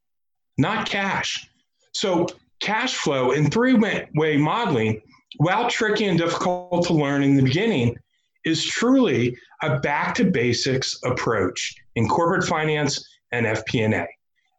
not 0.57 0.87
cash. 0.87 1.49
So, 1.93 2.27
cash 2.59 2.95
flow 2.95 3.31
in 3.31 3.49
three 3.49 3.73
way 3.73 4.37
modeling, 4.37 5.01
while 5.37 5.69
tricky 5.69 6.05
and 6.05 6.19
difficult 6.19 6.85
to 6.85 6.93
learn 6.93 7.23
in 7.23 7.35
the 7.35 7.43
beginning, 7.43 7.97
is 8.45 8.63
truly 8.63 9.37
a 9.61 9.79
back 9.79 10.15
to 10.15 10.25
basics 10.25 10.99
approach 11.03 11.75
in 11.95 12.07
corporate 12.07 12.47
finance 12.47 13.07
and 13.31 13.45
FP&A. 13.45 14.07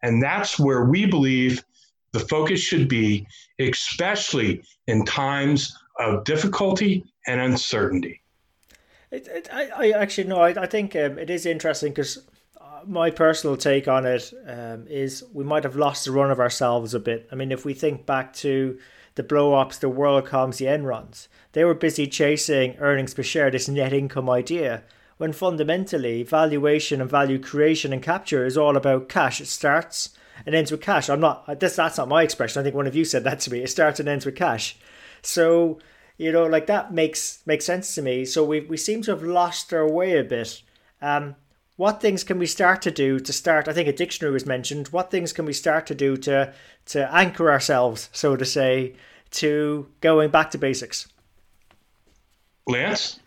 And 0.03 0.23
that's 0.23 0.59
where 0.59 0.85
we 0.85 1.07
believe 1.07 1.65
the 2.13 2.21
focus 2.21 2.61
should 2.61 2.89
be, 2.89 3.27
especially 3.59 4.63
in 4.87 5.05
times 5.05 5.77
of 5.99 6.25
difficulty 6.25 7.05
and 7.27 7.41
uncertainty. 7.41 8.21
It, 9.11 9.27
it, 9.29 9.49
I, 9.53 9.69
I 9.77 9.91
actually 9.91 10.29
no, 10.29 10.41
I, 10.41 10.49
I 10.51 10.67
think 10.67 10.95
um, 10.95 11.19
it 11.19 11.31
is 11.31 11.45
interesting 11.45 11.93
because 11.93 12.19
uh, 12.61 12.81
my 12.87 13.11
personal 13.11 13.57
take 13.57 13.89
on 13.89 14.07
it 14.07 14.33
um, 14.47 14.87
is 14.89 15.25
we 15.33 15.45
might 15.45 15.65
have 15.65 15.77
lost 15.77 16.05
the 16.05 16.13
run 16.13 16.31
of 16.31 16.39
ourselves 16.39 16.95
a 16.95 17.01
bit. 17.01 17.29
I 17.33 17.35
mean, 17.35 17.51
if 17.53 17.65
we 17.65 17.75
think 17.75 18.07
back 18.07 18.33
to 18.35 18.79
the 19.15 19.23
blow 19.23 19.55
ups, 19.55 19.79
the 19.79 19.91
WorldComs, 19.91 20.59
the 20.59 20.67
Enrons, 20.67 21.29
they 21.53 21.65
were 21.65 21.75
busy 21.75 22.07
chasing 22.07 22.77
earnings 22.79 23.15
per 23.15 23.23
share, 23.23 23.51
this 23.51 23.69
net 23.69 23.93
income 23.93 24.31
idea, 24.31 24.83
when 25.19 25.33
fundamentally 25.33 26.23
valuation 26.23 27.01
and 27.01 27.11
value 27.11 27.39
creation 27.39 27.93
and 27.93 28.03
capture 28.03 28.47
is 28.47 28.57
all 28.57 28.77
about 28.77 29.09
cash. 29.09 29.41
It 29.41 29.49
starts 29.49 30.17
and 30.47 30.55
ends 30.55 30.71
with 30.71 30.81
cash. 30.81 31.11
I'm 31.11 31.21
not 31.21 31.61
this 31.61 31.77
that's 31.77 31.99
not 31.99 32.09
my 32.09 32.23
expression. 32.23 32.61
I 32.61 32.63
think 32.63 32.75
one 32.75 32.87
of 32.87 32.97
you 32.97 33.05
said 33.05 33.25
that 33.25 33.41
to 33.41 33.53
me. 33.53 33.61
It 33.61 33.69
starts 33.69 34.01
and 34.01 34.09
ends 34.09 34.25
with 34.25 34.37
cash. 34.37 34.79
So, 35.23 35.79
you 36.17 36.33
know, 36.33 36.47
like 36.47 36.67
that 36.69 36.95
makes 36.95 37.43
makes 37.45 37.67
sense 37.67 37.95
to 37.97 38.03
me. 38.03 38.25
So 38.25 38.45
we 38.45 38.61
we 38.61 38.77
seem 38.77 39.03
to 39.03 39.11
have 39.11 39.23
lost 39.23 39.73
our 39.75 39.87
way 39.87 40.17
a 40.19 40.25
bit. 40.25 40.63
Um 41.03 41.37
what 41.81 42.01
things 42.01 42.23
can 42.23 42.39
we 42.39 42.47
start 42.47 42.83
to 42.83 42.91
do 42.91 43.19
to 43.19 43.33
start 43.33 43.69
i 43.69 43.73
think 43.73 43.89
a 43.89 43.93
dictionary 43.93 44.33
was 44.33 44.47
mentioned 44.47 44.89
what 44.89 45.11
things 45.11 45.33
can 45.33 45.45
we 45.47 45.53
start 45.53 45.87
to 45.87 45.95
do 45.95 46.17
to 46.17 46.53
to 46.85 47.15
anchor 47.15 47.51
ourselves 47.51 48.11
so 48.13 48.37
to 48.37 48.45
say 48.45 48.95
to 49.31 49.87
going 50.01 50.31
back 50.31 50.51
to 50.51 50.59
basics 50.59 51.09
Lance? 52.67 53.21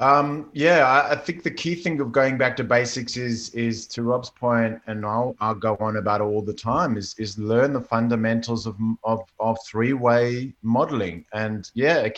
Um, 0.00 0.50
yeah, 0.52 0.86
I, 0.86 1.12
I, 1.12 1.16
think 1.16 1.44
the 1.44 1.50
key 1.50 1.76
thing 1.76 2.00
of 2.00 2.10
going 2.10 2.36
back 2.36 2.56
to 2.56 2.64
basics 2.64 3.16
is 3.16 3.50
is 3.50 3.86
to 3.88 4.02
Rob's 4.02 4.28
point, 4.28 4.80
and 4.88 5.06
I'll 5.06 5.36
I'll 5.40 5.54
go 5.54 5.76
on 5.78 5.96
about 5.96 6.20
all 6.20 6.42
the 6.42 6.52
time 6.52 6.96
is 6.96 7.14
is 7.16 7.38
learn 7.38 7.72
the 7.72 7.80
fundamentals 7.80 8.66
of 8.66 8.76
of, 9.04 9.20
of 9.38 9.56
three 9.64 9.92
way 9.92 10.52
modeling. 10.62 11.24
And 11.32 11.70
yeah, 11.74 12.08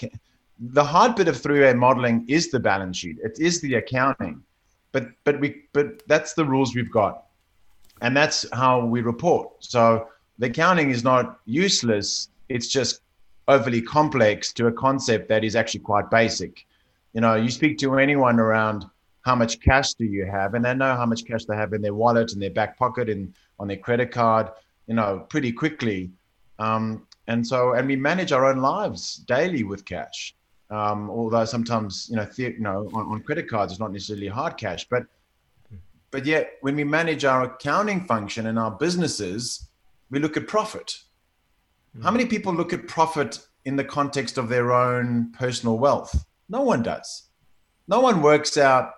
the 0.58 0.84
hard 0.84 1.16
bit 1.16 1.28
of 1.28 1.36
three 1.36 1.60
way 1.60 1.74
modeling 1.74 2.24
is 2.28 2.50
the 2.50 2.58
balance 2.58 2.96
sheet. 2.96 3.18
It 3.22 3.38
is 3.38 3.60
the 3.60 3.74
accounting, 3.74 4.42
but 4.92 5.08
but 5.24 5.40
we 5.40 5.62
but 5.72 6.06
that's 6.08 6.34
the 6.34 6.44
rules 6.44 6.74
we've 6.74 6.90
got, 6.90 7.24
and 8.02 8.16
that's 8.16 8.46
how 8.52 8.84
we 8.84 9.00
report. 9.00 9.50
So 9.64 10.08
the 10.38 10.46
accounting 10.46 10.90
is 10.90 11.04
not 11.04 11.40
useless. 11.44 12.28
It's 12.48 12.68
just 12.68 13.00
overly 13.48 13.80
complex 13.80 14.52
to 14.54 14.66
a 14.66 14.72
concept 14.72 15.28
that 15.28 15.44
is 15.44 15.56
actually 15.56 15.80
quite 15.80 16.10
basic. 16.10 16.66
You 17.12 17.20
know, 17.20 17.34
you 17.34 17.50
speak 17.50 17.78
to 17.78 17.98
anyone 17.98 18.38
around 18.38 18.84
how 19.22 19.34
much 19.34 19.60
cash 19.60 19.94
do 19.94 20.04
you 20.04 20.24
have, 20.26 20.54
and 20.54 20.64
they 20.64 20.74
know 20.74 20.94
how 20.94 21.06
much 21.06 21.24
cash 21.24 21.46
they 21.46 21.56
have 21.56 21.72
in 21.72 21.82
their 21.82 21.94
wallet, 21.94 22.32
in 22.32 22.38
their 22.38 22.50
back 22.50 22.78
pocket, 22.78 23.08
and 23.08 23.34
on 23.58 23.66
their 23.66 23.76
credit 23.76 24.12
card, 24.12 24.50
you 24.86 24.94
know, 24.94 25.26
pretty 25.28 25.50
quickly. 25.50 26.10
Um, 26.58 27.06
and 27.26 27.44
so, 27.44 27.72
and 27.72 27.88
we 27.88 27.96
manage 27.96 28.30
our 28.30 28.46
own 28.46 28.58
lives 28.58 29.16
daily 29.16 29.64
with 29.64 29.84
cash. 29.84 30.35
Um, 30.70 31.10
although 31.10 31.44
sometimes, 31.44 32.08
you 32.10 32.16
know, 32.16 32.24
the, 32.24 32.42
you 32.42 32.58
know, 32.58 32.90
on, 32.92 33.12
on 33.12 33.20
credit 33.22 33.48
cards, 33.48 33.72
it's 33.72 33.80
not 33.80 33.92
necessarily 33.92 34.28
hard 34.28 34.56
cash, 34.56 34.86
but 34.88 35.04
but 36.10 36.24
yet 36.24 36.52
when 36.60 36.76
we 36.76 36.84
manage 36.84 37.24
our 37.24 37.42
accounting 37.42 38.06
function 38.06 38.46
and 38.46 38.58
our 38.58 38.70
businesses, 38.70 39.68
we 40.10 40.18
look 40.18 40.36
at 40.36 40.46
profit 40.46 40.96
how 42.02 42.10
many 42.10 42.26
people 42.26 42.52
look 42.52 42.72
at 42.72 42.86
profit 42.86 43.40
in 43.64 43.76
the 43.76 43.84
context 43.84 44.38
of 44.38 44.48
their 44.48 44.72
own 44.72 45.32
personal 45.32 45.78
wealth? 45.78 46.24
No 46.48 46.62
one 46.62 46.82
does. 46.82 47.24
No 47.88 48.00
one 48.00 48.22
works 48.22 48.56
out, 48.56 48.92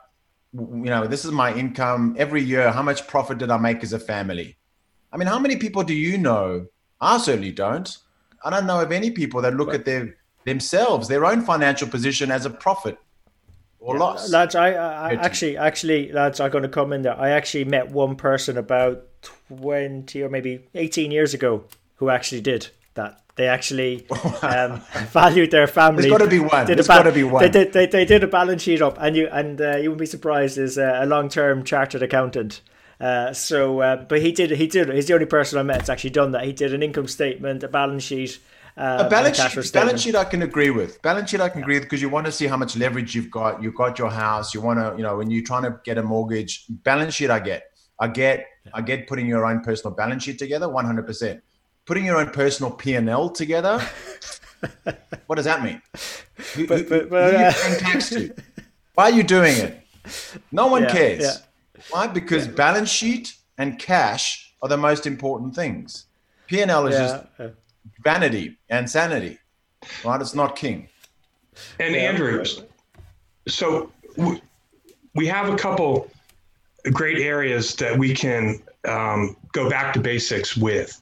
you 0.53 0.91
know, 0.91 1.07
this 1.07 1.25
is 1.25 1.31
my 1.31 1.55
income 1.55 2.17
every 2.19 2.43
year. 2.43 2.71
How 2.71 2.83
much 2.83 3.07
profit 3.07 3.39
did 3.39 3.51
I 3.51 3.59
make 3.59 3.83
as 3.83 3.93
a 3.93 3.99
family? 3.99 4.57
I 5.13 5.17
mean, 5.17 5.29
how 5.29 5.39
many 5.39 5.57
people 5.57 5.83
do 5.83 5.95
you 5.95 6.19
know? 6.19 6.67
I 7.01 7.19
certainly 7.19 7.53
don't. 7.53 7.97
I 8.45 8.51
don't 8.51 8.67
know 8.67 8.81
of 8.81 8.93
any 8.93 9.11
people 9.11 9.43
that 9.43 9.55
look 9.55 9.75
at 9.75 9.85
their 9.85 10.17
themselves, 10.45 11.09
their 11.09 11.25
own 11.25 11.43
financial 11.43 11.89
position 11.89 12.31
as 12.31 12.47
a 12.47 12.51
profit 12.51 12.99
or 13.81 13.95
yeah, 13.95 14.01
loss. 14.01 14.31
Lads, 14.31 14.55
I, 14.55 14.71
I 14.71 15.15
actually, 15.15 15.57
actually, 15.57 16.13
lads, 16.13 16.41
I'm 16.41 16.51
going 16.51 16.63
to 16.63 16.69
come 16.69 16.93
in 16.93 17.03
there. 17.03 17.19
I 17.19 17.31
actually 17.31 17.65
met 17.65 17.91
one 17.91 18.17
person 18.17 18.57
about 18.57 19.05
20 19.49 20.23
or 20.23 20.29
maybe 20.29 20.67
18 20.75 21.11
years 21.11 21.35
ago 21.35 21.65
who 21.97 22.11
actually 22.11 22.41
did 22.41 22.69
that 22.95 23.21
they 23.39 23.47
actually 23.47 24.05
um, 24.43 24.83
valued 25.07 25.53
their 25.53 25.69
family. 25.69 26.03
There's 26.03 26.13
got 26.13 26.25
to 26.25 26.27
be 26.31 26.41
one. 26.41 26.67
There's 26.67 26.89
got 26.89 27.05
to 27.05 27.13
be 27.13 27.23
one. 27.23 27.43
They 27.43 27.49
did, 27.49 27.73
they, 27.73 27.87
they 27.87 28.05
did 28.05 28.25
a 28.25 28.27
balance 28.27 28.63
sheet 28.63 28.83
up, 28.83 28.99
and 29.01 29.17
you 29.17 29.29
and 29.29 29.61
uh, 29.61 29.77
you 29.77 29.91
wouldn't 29.91 30.01
be 30.01 30.07
surprised 30.07 30.59
is 30.59 30.77
a, 30.77 31.05
a 31.05 31.07
long 31.07 31.29
term 31.29 31.65
chartered 31.65 32.03
accountant. 32.03 32.61
Uh, 33.01 33.33
so, 33.33 33.81
uh, 33.81 34.05
but 34.05 34.21
he 34.21 34.33
did. 34.33 34.51
He 34.51 34.67
did. 34.67 34.93
He's 34.93 35.07
the 35.07 35.15
only 35.15 35.27
person 35.27 35.57
I 35.57 35.63
met 35.63 35.79
that's 35.79 35.89
actually 35.89 36.11
done 36.11 36.33
that. 36.33 36.45
He 36.45 36.53
did 36.53 36.75
an 36.75 36.83
income 36.83 37.07
statement, 37.07 37.63
a 37.63 37.69
balance 37.69 38.03
sheet. 38.03 38.41
Uh, 38.79 39.05
a 39.05 39.11
balance 39.11 39.37
sheet, 39.37 39.73
balance 39.73 40.03
sheet, 40.03 40.15
I 40.15 40.25
can 40.25 40.43
agree 40.43 40.71
with. 40.71 41.03
Balance 41.03 41.31
sheet, 41.31 41.41
I 41.41 41.49
can 41.49 41.59
yeah. 41.61 41.65
agree 41.65 41.75
with 41.77 41.85
because 41.85 42.01
you 42.01 42.09
want 42.09 42.27
to 42.27 42.33
see 42.33 42.47
how 42.47 42.57
much 42.57 42.77
leverage 42.77 43.15
you've 43.15 43.31
got. 43.31 43.61
You've 43.61 43.75
got 43.75 43.99
your 43.99 44.11
house. 44.11 44.55
You 44.55 44.61
want 44.61 44.79
to, 44.79 44.95
you 44.97 45.03
know, 45.03 45.17
when 45.17 45.31
you're 45.31 45.45
trying 45.45 45.65
to 45.65 45.81
get 45.85 45.99
a 45.99 46.03
mortgage, 46.03 46.65
balance 46.69 47.15
sheet, 47.15 47.31
I 47.31 47.41
get. 47.41 47.65
I 47.99 48.07
get. 48.07 48.47
Yeah. 48.65 48.73
I 48.75 48.83
get 48.83 49.09
putting 49.09 49.27
your 49.27 49.45
own 49.45 49.63
personal 49.63 49.97
balance 49.97 50.23
sheet 50.23 50.39
together, 50.39 50.69
100. 50.69 51.07
percent 51.07 51.43
putting 51.89 52.05
your 52.05 52.19
own 52.19 52.29
personal 52.31 52.71
P&L 52.71 53.31
together, 53.31 53.81
what 55.27 55.37
does 55.37 55.47
that 55.47 55.65
mean? 55.65 55.81
Who, 56.55 56.67
but, 56.67 56.87
but, 56.87 57.09
but, 57.09 57.31
who 57.31 57.39
are 57.39 57.41
you 57.41 57.47
uh, 57.47 57.53
paying 57.63 57.79
tax 57.81 58.11
to? 58.11 58.35
Why 58.95 59.05
are 59.05 59.11
you 59.11 59.23
doing 59.23 59.57
it? 59.57 59.83
No 60.53 60.67
one 60.67 60.83
yeah, 60.83 60.93
cares. 60.93 61.23
Yeah. 61.23 61.83
Why? 61.91 62.07
Because 62.07 62.47
yeah. 62.47 62.53
balance 62.53 62.91
sheet 62.91 63.35
and 63.57 63.79
cash 63.79 64.53
are 64.61 64.69
the 64.69 64.77
most 64.77 65.07
important 65.07 65.55
things. 65.55 66.05
P&L 66.47 66.87
is 66.89 66.97
just 66.97 67.25
vanity 68.03 68.59
and 68.69 68.89
sanity, 68.89 69.39
right? 70.05 70.21
It's 70.21 70.35
not 70.35 70.57
king. 70.57 70.89
And 71.81 71.97
Andrew, 71.97 72.45
so 73.47 73.93
we 75.15 75.27
have 75.27 75.53
a 75.53 75.57
couple 75.57 76.11
great 76.93 77.19
areas 77.19 77.75
that 77.77 77.99
we 77.99 78.15
can 78.15 78.63
um, 78.87 79.37
go 79.53 79.69
back 79.69 79.93
to 79.95 80.01
basics 80.01 80.57
with 80.57 81.01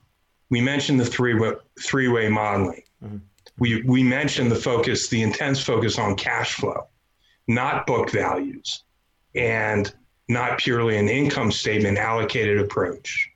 we 0.50 0.60
mentioned 0.60 1.00
the 1.00 1.04
three 1.04 1.38
three 1.80 2.08
way 2.08 2.28
modeling. 2.28 2.82
Mm-hmm. 3.04 3.18
We 3.58 3.82
we 3.82 4.02
mentioned 4.02 4.50
the 4.50 4.56
focus, 4.56 5.08
the 5.08 5.22
intense 5.22 5.62
focus 5.62 5.98
on 5.98 6.16
cash 6.16 6.54
flow, 6.54 6.86
not 7.48 7.86
book 7.86 8.10
values, 8.10 8.84
and 9.34 9.92
not 10.28 10.58
purely 10.58 10.98
an 10.98 11.08
income 11.08 11.50
statement 11.52 11.98
allocated 11.98 12.58
approach. 12.58 13.30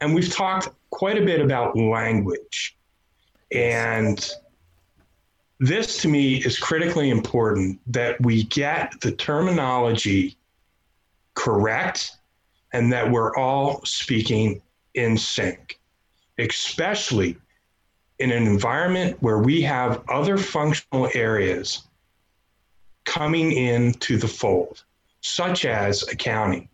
And 0.00 0.14
we've 0.14 0.32
talked 0.32 0.68
quite 0.90 1.18
a 1.18 1.24
bit 1.24 1.40
about 1.40 1.76
language. 1.76 2.76
And 3.54 4.28
this 5.58 5.98
to 5.98 6.08
me 6.08 6.36
is 6.36 6.58
critically 6.58 7.10
important 7.10 7.80
that 7.86 8.20
we 8.20 8.44
get 8.44 8.94
the 9.00 9.12
terminology 9.12 10.36
correct 11.34 12.16
and 12.72 12.92
that 12.92 13.10
we're 13.10 13.34
all 13.36 13.84
speaking 13.84 14.60
in 14.94 15.16
sync 15.16 15.78
especially 16.38 17.36
in 18.18 18.30
an 18.30 18.46
environment 18.46 19.16
where 19.20 19.38
we 19.38 19.62
have 19.62 20.02
other 20.08 20.38
functional 20.38 21.08
areas 21.14 21.82
coming 23.04 23.52
into 23.52 24.16
the 24.16 24.28
fold. 24.28 24.84
such 25.24 25.64
as 25.64 26.02
accounting, 26.08 26.68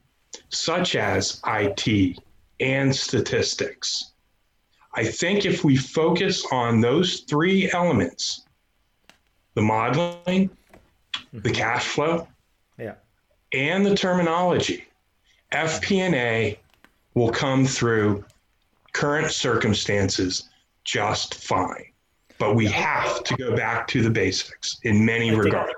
such 0.48 0.96
as 0.96 1.38
IT 1.46 2.18
and 2.60 2.96
statistics. 2.96 4.12
I 4.94 5.04
think 5.04 5.44
if 5.44 5.64
we 5.64 5.76
focus 5.76 6.44
on 6.50 6.80
those 6.80 7.20
three 7.20 7.70
elements 7.72 8.44
the 9.54 9.62
modeling, 9.62 10.50
the 11.32 11.40
mm-hmm. 11.40 11.52
cash 11.52 11.84
flow, 11.84 12.28
yeah. 12.78 12.94
and 13.52 13.84
the 13.84 13.94
terminology, 13.94 14.86
FP&A 15.52 16.58
will 17.14 17.30
come 17.30 17.66
through 17.66 18.24
current 18.92 19.32
circumstances 19.32 20.48
just 20.84 21.34
fine. 21.34 21.86
But 22.38 22.54
we 22.54 22.66
have 22.66 23.24
to 23.24 23.36
go 23.36 23.56
back 23.56 23.88
to 23.88 24.02
the 24.02 24.10
basics 24.10 24.78
in 24.84 25.04
many 25.04 25.34
regards. 25.34 25.74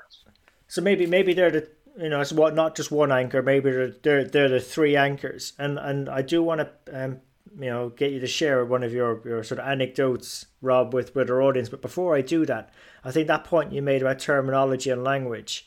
So 0.69 0.83
maybe 0.83 1.07
maybe 1.07 1.33
they're 1.33 1.51
the 1.51 1.69
you 1.99 2.11
know 2.11 2.21
it's 2.21 2.33
what 2.33 2.55
not 2.55 2.77
just 2.77 2.91
one 2.91 3.11
anchor. 3.11 3.43
Maybe 3.43 3.71
they're 3.71 3.91
they're, 3.91 4.25
they're 4.25 4.49
the 4.49 4.61
three 4.61 4.95
anchors. 4.95 5.55
And 5.59 5.79
and 5.79 6.09
I 6.09 6.21
do 6.21 6.43
want 6.43 6.61
to 6.61 7.05
um, 7.05 7.21
you 7.59 7.71
know 7.71 7.89
get 7.91 8.13
you 8.13 8.21
to 8.21 8.27
share 8.27 8.65
one 8.65 8.83
of 8.83 8.93
your 8.93 9.21
your 9.25 9.43
sort 9.43 9.61
of 9.61 9.67
anecdotes, 9.67 10.47
Rob, 10.61 10.95
with 10.95 11.15
with 11.15 11.31
our 11.31 11.43
audience. 11.43 11.69
But 11.69 11.83
before 11.83 12.17
I 12.17 12.23
do 12.23 12.47
that, 12.47 12.73
I 13.05 13.11
think 13.11 13.27
that 13.27 13.45
point 13.45 13.73
you 13.73 13.83
made 13.83 14.03
about 14.03 14.19
terminology 14.19 14.91
and 14.91 15.05
language. 15.05 15.67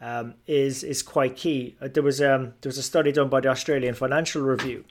Um, 0.00 0.34
is 0.46 0.84
is 0.84 1.02
quite 1.02 1.36
key. 1.36 1.76
Uh, 1.80 1.88
there 1.88 2.04
was 2.04 2.20
um 2.22 2.54
there 2.60 2.70
was 2.70 2.78
a 2.78 2.84
study 2.84 3.10
done 3.10 3.28
by 3.28 3.40
the 3.40 3.48
Australian 3.48 3.94
Financial 3.94 4.40
Review, 4.40 4.84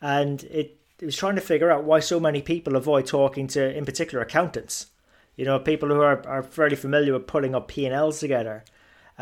and 0.00 0.42
it 0.44 0.80
it 1.02 1.06
was 1.06 1.16
trying 1.16 1.34
to 1.34 1.40
figure 1.40 1.70
out 1.70 1.84
why 1.84 1.98
so 1.98 2.20
many 2.20 2.40
people 2.40 2.76
avoid 2.76 3.06
talking 3.06 3.48
to, 3.48 3.76
in 3.76 3.84
particular, 3.84 4.22
accountants. 4.22 4.86
You 5.34 5.44
know, 5.44 5.58
people 5.58 5.88
who 5.88 6.00
are, 6.00 6.24
are 6.28 6.44
fairly 6.44 6.76
familiar 6.76 7.12
with 7.12 7.26
pulling 7.26 7.54
up 7.56 7.66
P&Ls 7.66 8.20
together. 8.20 8.64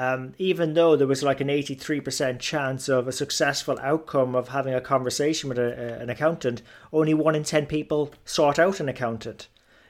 Um, 0.01 0.33
even 0.39 0.73
though 0.73 0.97
there 0.97 1.07
was 1.07 1.23
like 1.23 1.43
an 1.43 1.49
83% 1.49 2.39
chance 2.39 2.89
of 2.89 3.07
a 3.07 3.13
successful 3.13 3.79
outcome 3.83 4.35
of 4.35 4.49
having 4.49 4.73
a 4.73 4.81
conversation 4.81 5.51
with 5.51 5.59
a, 5.59 5.79
a, 5.79 5.99
an 6.01 6.09
accountant, 6.09 6.63
only 6.91 7.13
one 7.13 7.35
in 7.35 7.45
10 7.45 7.67
people 7.67 8.11
sought 8.25 8.59
out 8.59 8.81
an 8.81 8.89
accountant, 8.89 9.49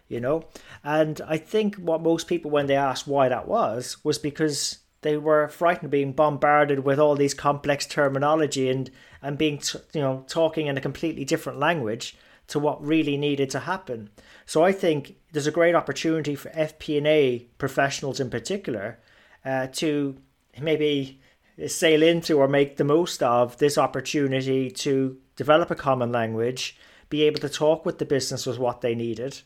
you 0.08 0.18
know? 0.18 0.48
And 0.82 1.20
I 1.28 1.36
think 1.36 1.76
what 1.76 2.02
most 2.02 2.26
people, 2.26 2.50
when 2.50 2.66
they 2.66 2.74
asked 2.74 3.06
why 3.06 3.28
that 3.28 3.46
was, 3.46 3.98
was 4.02 4.18
because 4.18 4.80
they 5.02 5.16
were 5.16 5.46
frightened 5.46 5.84
of 5.84 5.90
being 5.92 6.12
bombarded 6.12 6.80
with 6.80 6.98
all 6.98 7.14
these 7.14 7.32
complex 7.32 7.86
terminology 7.86 8.68
and 8.68 8.90
and 9.22 9.38
being 9.38 9.58
t- 9.58 9.78
you 9.94 10.00
know 10.00 10.24
talking 10.26 10.66
in 10.66 10.76
a 10.76 10.80
completely 10.80 11.24
different 11.24 11.60
language 11.60 12.16
to 12.48 12.58
what 12.58 12.84
really 12.84 13.16
needed 13.16 13.48
to 13.50 13.60
happen. 13.60 14.10
So 14.44 14.64
I 14.64 14.72
think 14.72 15.14
there's 15.30 15.46
a 15.46 15.52
great 15.52 15.76
opportunity 15.76 16.34
for 16.34 16.50
FP&A 16.50 17.46
professionals 17.58 18.18
in 18.18 18.28
particular 18.28 18.98
uh, 19.44 19.66
to 19.68 20.16
maybe 20.60 21.20
sail 21.66 22.02
into 22.02 22.38
or 22.38 22.48
make 22.48 22.76
the 22.76 22.84
most 22.84 23.22
of 23.22 23.58
this 23.58 23.76
opportunity 23.76 24.70
to 24.70 25.16
develop 25.36 25.70
a 25.70 25.74
common 25.74 26.12
language, 26.12 26.76
be 27.08 27.22
able 27.22 27.40
to 27.40 27.48
talk 27.48 27.84
with 27.84 27.98
the 27.98 28.04
business 28.04 28.46
was 28.46 28.58
what 28.58 28.80
they 28.80 28.94
needed, 28.94 29.40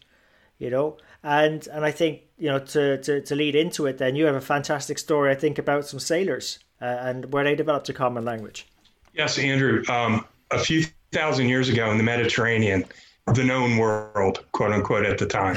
you 0.59 0.71
know, 0.71 0.97
and 1.23 1.67
and 1.69 1.85
I 1.85 1.91
think 1.91 2.23
you 2.37 2.49
know 2.49 2.59
to, 2.59 2.99
to, 2.99 3.21
to 3.23 3.35
lead 3.35 3.55
into 3.55 3.87
it, 3.87 3.99
then 3.99 4.17
you 4.17 4.27
have 4.27 4.35
a 4.35 4.41
fantastic 4.41 4.99
story. 4.99 5.31
I 5.31 5.35
think 5.35 5.59
about 5.59 5.87
some 5.87 6.01
sailors 6.01 6.59
uh, 6.81 6.85
and 6.85 7.33
where 7.33 7.45
they 7.45 7.55
developed 7.55 7.89
a 7.89 7.93
common 7.93 8.25
language. 8.25 8.67
Yes, 9.15 9.39
Andrew. 9.39 9.83
Um, 9.89 10.27
a 10.51 10.59
few 10.59 10.85
thousand 11.13 11.49
years 11.49 11.69
ago 11.69 11.91
in 11.91 11.97
the 11.97 12.05
Mediterranean, 12.05 12.85
the 13.33 13.45
known 13.45 13.79
world, 13.79 14.45
quote 14.53 14.73
unquote, 14.73 15.07
at 15.07 15.19
the 15.19 15.27
time, 15.27 15.57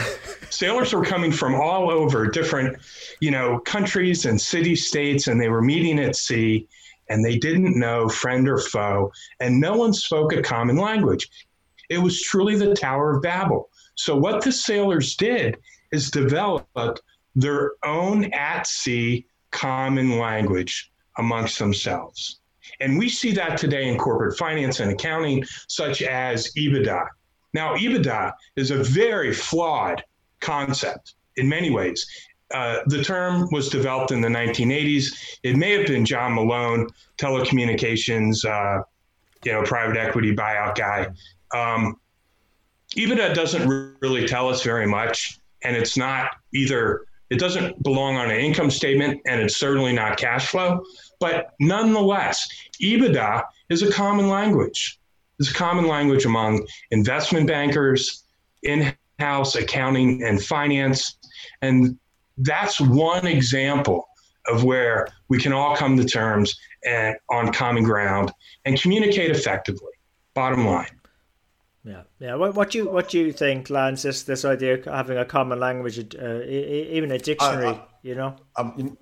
sailors 0.50 0.94
were 0.94 1.04
coming 1.04 1.32
from 1.32 1.54
all 1.54 1.92
over 1.92 2.28
different, 2.28 2.78
you 3.20 3.30
know, 3.30 3.60
countries 3.60 4.26
and 4.26 4.40
city 4.40 4.76
states, 4.76 5.28
and 5.28 5.40
they 5.40 5.50
were 5.50 5.62
meeting 5.62 6.00
at 6.00 6.16
sea, 6.16 6.68
and 7.10 7.24
they 7.24 7.38
didn't 7.38 7.78
know 7.78 8.08
friend 8.08 8.48
or 8.48 8.58
foe, 8.58 9.12
and 9.42 9.60
no 9.60 9.76
one 9.76 9.94
spoke 9.94 10.34
a 10.34 10.42
common 10.42 10.78
language. 10.78 11.28
It 11.90 11.98
was 11.98 12.22
truly 12.22 12.56
the 12.56 12.74
Tower 12.74 13.16
of 13.16 13.22
Babel. 13.22 13.70
So 13.96 14.16
what 14.16 14.44
the 14.44 14.52
sailors 14.52 15.16
did 15.16 15.58
is 15.92 16.10
develop 16.12 17.00
their 17.36 17.72
own 17.84 18.26
at 18.34 18.66
sea 18.66 19.26
common 19.52 20.18
language 20.20 20.92
amongst 21.18 21.60
themselves. 21.60 22.40
And 22.80 22.98
we 22.98 23.10
see 23.10 23.32
that 23.34 23.58
today 23.58 23.88
in 23.90 23.98
corporate 23.98 24.38
finance 24.38 24.80
and 24.80 24.92
accounting, 24.92 25.44
such 25.68 26.02
as 26.02 26.54
EBITDA. 26.56 27.08
Now, 27.54 27.76
EBITDA 27.76 28.34
is 28.56 28.72
a 28.72 28.84
very 28.84 29.34
flawed 29.34 30.04
concept 30.40 31.16
in 31.36 31.48
many 31.48 31.70
ways. 31.70 32.06
Uh, 32.54 32.80
the 32.88 33.04
term 33.04 33.48
was 33.52 33.70
developed 33.70 34.12
in 34.12 34.22
the 34.22 34.28
1980s. 34.28 35.38
It 35.44 35.58
may 35.58 35.78
have 35.78 35.88
been 35.88 36.06
John 36.06 36.34
Malone, 36.34 36.88
telecommunications, 37.18 38.46
uh, 38.46 38.84
you 39.44 39.52
know, 39.52 39.64
private 39.64 39.98
equity 39.98 40.36
buyout 40.36 40.76
guy. 40.76 41.08
Um, 41.54 42.00
EBITDA 42.96 43.34
doesn't 43.34 43.98
really 44.02 44.28
tell 44.28 44.48
us 44.48 44.64
very 44.64 44.88
much, 44.88 45.40
and 45.64 45.76
it's 45.76 45.98
not 45.98 46.32
either. 46.54 47.06
It 47.30 47.40
doesn't 47.40 47.84
belong 47.84 48.16
on 48.16 48.32
an 48.32 48.40
income 48.40 48.72
statement, 48.72 49.20
and 49.26 49.42
it's 49.42 49.58
certainly 49.58 49.92
not 49.92 50.18
cash 50.18 50.48
flow. 50.48 50.82
But 51.20 51.54
nonetheless, 51.60 52.48
EBITDA 52.82 53.44
is 53.70 53.82
a 53.82 53.92
common 53.92 54.30
language. 54.30 55.00
It's 55.40 55.52
a 55.52 55.54
common 55.54 55.88
language 55.88 56.26
among 56.26 56.66
investment 56.92 57.48
bankers, 57.48 58.24
in-house 58.64 59.56
accounting 59.56 60.24
and 60.24 60.44
finance, 60.44 61.18
and 61.62 61.98
that's 62.38 62.80
one 62.80 63.28
example 63.28 64.08
of 64.48 64.64
where 64.64 65.08
we 65.28 65.38
can 65.38 65.54
all 65.54 65.76
come 65.76 65.98
to 65.98 66.06
terms 66.06 66.56
and 66.86 67.16
on 67.30 67.52
common 67.52 67.84
ground 67.84 68.32
and 68.66 68.80
communicate 68.80 69.32
effectively. 69.32 69.92
Bottom 70.34 70.66
line. 70.66 70.88
Yeah, 71.84 72.04
yeah. 72.20 72.36
What, 72.36 72.56
what 72.56 72.72
do 72.72 72.80
you 72.80 72.90
what 72.90 73.10
do 73.10 73.20
you 73.20 73.32
think, 73.32 73.70
Lance? 73.70 74.04
This 74.04 74.24
this 74.24 74.44
idea 74.44 74.76
of 74.76 74.86
having 74.86 75.18
a 75.18 75.26
common 75.26 75.60
language, 75.60 76.00
uh, 76.16 76.42
even 76.44 77.12
a 77.12 77.18
dictionary, 77.18 77.68
I, 77.68 77.72
I, 77.72 77.86
you 78.04 78.16
know. 78.16 78.36
Um, 78.58 78.98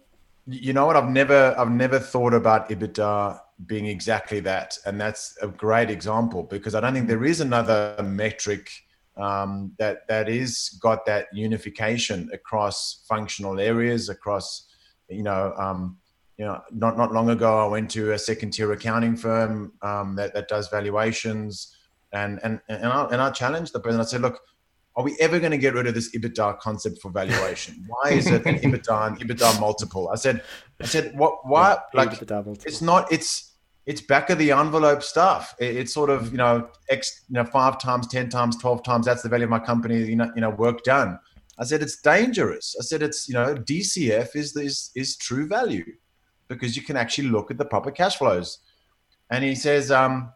you 0.47 0.73
know 0.73 0.85
what? 0.85 0.95
I've 0.95 1.09
never 1.09 1.55
I've 1.57 1.71
never 1.71 1.99
thought 1.99 2.33
about 2.33 2.69
EBITDA 2.69 3.39
being 3.65 3.85
exactly 3.85 4.39
that, 4.41 4.77
and 4.85 4.99
that's 4.99 5.37
a 5.41 5.47
great 5.47 5.89
example 5.89 6.43
because 6.43 6.75
I 6.75 6.81
don't 6.81 6.93
think 6.93 7.07
there 7.07 7.25
is 7.25 7.41
another 7.41 7.95
metric 8.03 8.69
um, 9.17 9.71
that 9.79 10.07
that 10.07 10.27
is 10.27 10.77
got 10.81 11.05
that 11.05 11.27
unification 11.33 12.29
across 12.33 13.05
functional 13.07 13.59
areas, 13.59 14.09
across 14.09 14.67
you 15.09 15.23
know. 15.23 15.53
Um, 15.57 15.97
you 16.37 16.43
know, 16.43 16.61
not 16.69 16.97
not 16.97 17.13
long 17.13 17.29
ago, 17.29 17.65
I 17.65 17.69
went 17.69 17.89
to 17.91 18.11
a 18.11 18.19
second 18.19 18.51
tier 18.51 18.73
accounting 18.73 19.15
firm 19.15 19.71
um, 19.81 20.17
that 20.17 20.33
that 20.33 20.49
does 20.49 20.67
valuations 20.67 21.73
and 22.15 22.39
and 22.43 22.59
and 22.69 22.85
I, 22.85 23.05
and 23.11 23.21
I 23.21 23.29
challenged 23.31 23.73
the 23.73 23.79
person. 23.79 23.99
I 23.99 24.03
said, 24.03 24.21
look, 24.21 24.39
are 24.97 25.03
we 25.03 25.15
ever 25.19 25.39
going 25.39 25.51
to 25.51 25.57
get 25.57 25.73
rid 25.73 25.87
of 25.87 25.93
this 25.93 26.15
EBITDA 26.15 26.59
concept 26.59 27.01
for 27.01 27.11
valuation? 27.11 27.83
Why 27.87 28.11
is 28.11 28.27
it 28.27 28.45
an 28.45 28.59
EBITDA 28.59 29.07
and 29.07 29.19
EBITDA 29.19 29.59
multiple? 29.59 30.09
I 30.09 30.15
said, 30.15 30.43
I 30.81 30.85
said, 30.85 31.17
what? 31.17 31.39
Why? 31.43 31.77
Like, 31.93 32.21
it's 32.65 32.81
not. 32.81 33.11
It's 33.11 33.51
it's 33.85 34.01
back 34.01 34.29
of 34.29 34.39
the 34.39 34.51
envelope 34.51 35.03
stuff. 35.03 35.53
it's 35.59 35.93
sort 35.93 36.09
of 36.09 36.31
you 36.31 36.37
know 36.37 36.69
x 36.89 37.23
you 37.29 37.33
know 37.33 37.45
five 37.45 37.79
times, 37.79 38.07
ten 38.07 38.29
times, 38.29 38.57
twelve 38.57 38.83
times. 38.83 39.05
That's 39.05 39.21
the 39.21 39.29
value 39.29 39.45
of 39.45 39.49
my 39.49 39.59
company. 39.59 40.03
You 40.03 40.15
know, 40.15 40.31
you 40.35 40.41
know, 40.41 40.49
work 40.49 40.83
done. 40.83 41.19
I 41.57 41.65
said 41.65 41.81
it's 41.81 42.01
dangerous. 42.01 42.75
I 42.79 42.83
said 42.83 43.01
it's 43.01 43.27
you 43.27 43.33
know 43.33 43.55
DCF 43.55 44.35
is 44.35 44.55
is 44.55 44.91
is 44.95 45.17
true 45.17 45.47
value 45.47 45.85
because 46.47 46.75
you 46.75 46.83
can 46.83 46.95
actually 46.95 47.27
look 47.27 47.51
at 47.51 47.57
the 47.57 47.65
proper 47.65 47.91
cash 47.91 48.17
flows. 48.17 48.59
And 49.29 49.43
he 49.43 49.55
says, 49.55 49.91
um, 49.91 50.31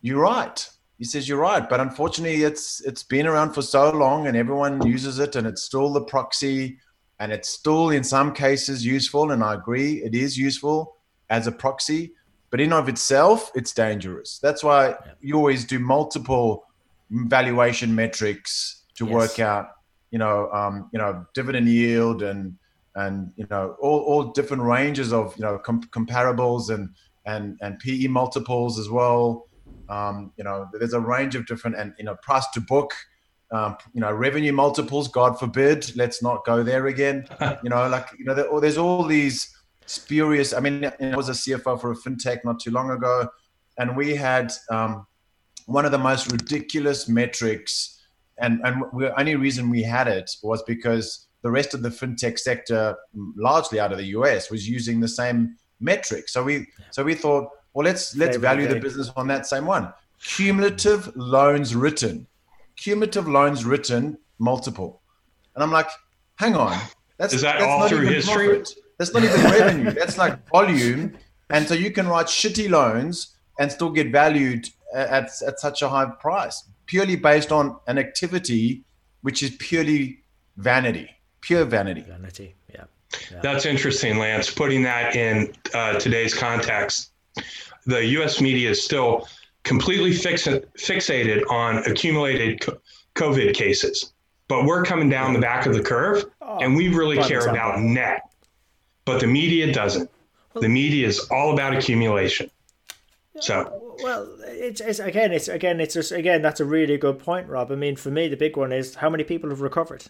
"You're 0.00 0.22
right." 0.22 0.68
He 0.98 1.04
says 1.04 1.28
you're 1.28 1.38
right 1.38 1.68
but 1.68 1.80
unfortunately 1.80 2.42
it's 2.42 2.80
it's 2.82 3.02
been 3.02 3.26
around 3.26 3.52
for 3.52 3.62
so 3.62 3.90
long 3.90 4.26
and 4.26 4.36
everyone 4.36 4.84
uses 4.86 5.18
it 5.18 5.36
and 5.36 5.46
it's 5.46 5.62
still 5.62 5.92
the 5.92 6.00
proxy 6.02 6.78
and 7.18 7.32
it's 7.32 7.48
still 7.48 7.90
in 7.90 8.04
some 8.04 8.32
cases 8.32 8.84
useful 8.84 9.30
and 9.30 9.42
i 9.42 9.54
agree 9.54 10.02
it 10.02 10.14
is 10.14 10.36
useful 10.38 10.96
as 11.30 11.46
a 11.46 11.52
proxy 11.52 12.12
but 12.50 12.60
in 12.60 12.72
of 12.72 12.88
itself 12.88 13.50
it's 13.54 13.72
dangerous 13.72 14.38
that's 14.42 14.62
why 14.62 14.88
yeah. 14.88 14.96
you 15.20 15.36
always 15.36 15.64
do 15.64 15.78
multiple 15.78 16.64
valuation 17.10 17.94
metrics 17.94 18.84
to 18.94 19.04
yes. 19.04 19.12
work 19.12 19.38
out 19.40 19.68
you 20.10 20.18
know 20.18 20.50
um, 20.52 20.88
you 20.92 20.98
know 20.98 21.26
dividend 21.34 21.68
yield 21.68 22.22
and 22.22 22.56
and 22.94 23.32
you 23.36 23.46
know 23.50 23.76
all, 23.80 24.00
all 24.00 24.24
different 24.32 24.62
ranges 24.62 25.12
of 25.12 25.36
you 25.36 25.42
know 25.42 25.58
com- 25.58 25.82
comparables 25.90 26.70
and 26.70 26.88
and 27.26 27.58
and 27.60 27.78
pe 27.80 28.06
multiples 28.06 28.78
as 28.78 28.88
well 28.88 29.48
um, 29.88 30.32
you 30.36 30.44
know, 30.44 30.68
there's 30.72 30.94
a 30.94 31.00
range 31.00 31.34
of 31.34 31.46
different 31.46 31.76
and 31.76 31.94
you 31.98 32.04
know, 32.04 32.16
price 32.22 32.46
to 32.54 32.60
book, 32.60 32.92
um, 33.52 33.76
you 33.92 34.00
know, 34.00 34.12
revenue 34.12 34.52
multiples. 34.52 35.08
God 35.08 35.38
forbid, 35.38 35.94
let's 35.96 36.22
not 36.22 36.44
go 36.44 36.62
there 36.62 36.86
again. 36.86 37.26
you 37.62 37.70
know, 37.70 37.88
like 37.88 38.08
you 38.18 38.24
know, 38.24 38.34
there, 38.34 38.60
there's 38.60 38.78
all 38.78 39.04
these 39.04 39.54
spurious. 39.86 40.52
I 40.52 40.60
mean, 40.60 40.84
I 40.84 41.16
was 41.16 41.28
a 41.28 41.32
CFO 41.32 41.80
for 41.80 41.92
a 41.92 41.96
fintech 41.96 42.44
not 42.44 42.60
too 42.60 42.70
long 42.70 42.90
ago, 42.90 43.28
and 43.78 43.96
we 43.96 44.14
had 44.14 44.52
um, 44.70 45.06
one 45.66 45.84
of 45.84 45.92
the 45.92 45.98
most 45.98 46.30
ridiculous 46.32 47.08
metrics, 47.08 48.02
and 48.38 48.60
and 48.64 48.82
the 48.98 49.18
only 49.18 49.36
reason 49.36 49.70
we 49.70 49.82
had 49.82 50.08
it 50.08 50.30
was 50.42 50.62
because 50.62 51.28
the 51.42 51.50
rest 51.50 51.74
of 51.74 51.82
the 51.82 51.90
fintech 51.90 52.38
sector, 52.38 52.96
largely 53.36 53.78
out 53.78 53.92
of 53.92 53.98
the 53.98 54.06
US, 54.18 54.50
was 54.50 54.68
using 54.68 54.98
the 54.98 55.08
same 55.08 55.56
metric. 55.78 56.28
So 56.28 56.42
we 56.42 56.66
so 56.90 57.04
we 57.04 57.14
thought, 57.14 57.48
well, 57.74 57.84
let's 57.84 58.16
let's 58.16 58.36
value 58.36 58.66
the 58.66 58.80
business 58.80 59.10
on 59.16 59.26
that 59.28 59.46
same 59.46 59.66
one. 59.66 59.92
Cumulative 60.22 61.14
loans 61.16 61.74
written, 61.74 62.26
cumulative 62.76 63.28
loans 63.28 63.64
written 63.64 64.16
multiple, 64.38 65.02
and 65.54 65.62
I'm 65.62 65.70
like, 65.70 65.88
hang 66.36 66.56
on, 66.56 66.78
that's 67.18 67.34
is 67.34 67.42
that 67.42 67.58
that's 67.58 67.64
all 67.64 67.88
through 67.88 68.06
history? 68.06 68.46
Profit. 68.46 68.74
That's 68.98 69.12
not 69.12 69.24
even 69.24 69.42
revenue. 69.42 69.90
That's 69.90 70.16
like 70.16 70.48
volume, 70.48 71.18
and 71.50 71.66
so 71.66 71.74
you 71.74 71.90
can 71.90 72.06
write 72.06 72.26
shitty 72.26 72.70
loans 72.70 73.34
and 73.58 73.70
still 73.70 73.90
get 73.90 74.10
valued 74.10 74.68
at, 74.94 75.30
at 75.42 75.60
such 75.60 75.82
a 75.82 75.88
high 75.88 76.06
price 76.06 76.64
purely 76.86 77.16
based 77.16 77.52
on 77.52 77.76
an 77.86 77.98
activity 77.98 78.84
which 79.22 79.42
is 79.42 79.50
purely 79.58 80.18
vanity, 80.56 81.08
pure 81.40 81.64
vanity. 81.64 82.02
Vanity, 82.02 82.54
yeah. 82.72 82.84
yeah. 83.32 83.40
That's 83.40 83.64
interesting, 83.64 84.18
Lance. 84.18 84.50
Putting 84.50 84.82
that 84.82 85.16
in 85.16 85.52
uh, 85.72 85.98
today's 85.98 86.34
context, 86.34 87.12
the 87.86 88.04
U.S. 88.06 88.40
media 88.40 88.70
is 88.70 88.82
still 88.82 89.28
completely 89.62 90.12
fix- 90.12 90.46
fixated 90.46 91.42
on 91.50 91.78
accumulated 91.78 92.60
COVID 93.14 93.54
cases, 93.54 94.12
but 94.48 94.64
we're 94.64 94.84
coming 94.84 95.08
down 95.08 95.32
the 95.32 95.40
back 95.40 95.66
of 95.66 95.74
the 95.74 95.82
curve, 95.82 96.24
oh, 96.42 96.58
and 96.58 96.76
we 96.76 96.88
really 96.88 97.18
care 97.18 97.46
about 97.46 97.80
net. 97.80 98.22
But 99.04 99.20
the 99.20 99.26
media 99.26 99.72
doesn't. 99.72 100.10
The 100.54 100.68
media 100.68 101.06
is 101.06 101.20
all 101.30 101.52
about 101.52 101.74
accumulation. 101.74 102.50
So 103.40 103.96
well, 104.02 104.28
it's, 104.42 104.80
it's 104.80 104.98
again, 104.98 105.32
it's 105.32 105.48
again, 105.48 105.80
it's 105.80 105.94
just 105.94 106.12
again. 106.12 106.42
That's 106.42 106.60
a 106.60 106.64
really 106.64 106.96
good 106.96 107.18
point, 107.18 107.48
Rob. 107.48 107.72
I 107.72 107.74
mean, 107.74 107.96
for 107.96 108.10
me, 108.10 108.28
the 108.28 108.36
big 108.36 108.56
one 108.56 108.72
is 108.72 108.96
how 108.96 109.10
many 109.10 109.24
people 109.24 109.50
have 109.50 109.60
recovered, 109.60 110.04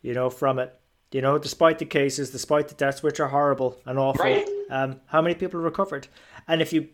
you 0.00 0.14
know, 0.14 0.30
from 0.30 0.58
it. 0.58 0.78
You 1.10 1.20
know, 1.20 1.38
despite 1.38 1.78
the 1.78 1.84
cases, 1.84 2.30
despite 2.30 2.68
the 2.68 2.74
deaths, 2.74 3.02
which 3.02 3.20
are 3.20 3.28
horrible 3.28 3.78
and 3.84 3.98
awful, 3.98 4.24
right. 4.24 4.48
um, 4.70 5.00
how 5.06 5.20
many 5.20 5.34
people 5.34 5.60
recovered? 5.60 6.08
And 6.48 6.60
if 6.60 6.72
you 6.72 6.88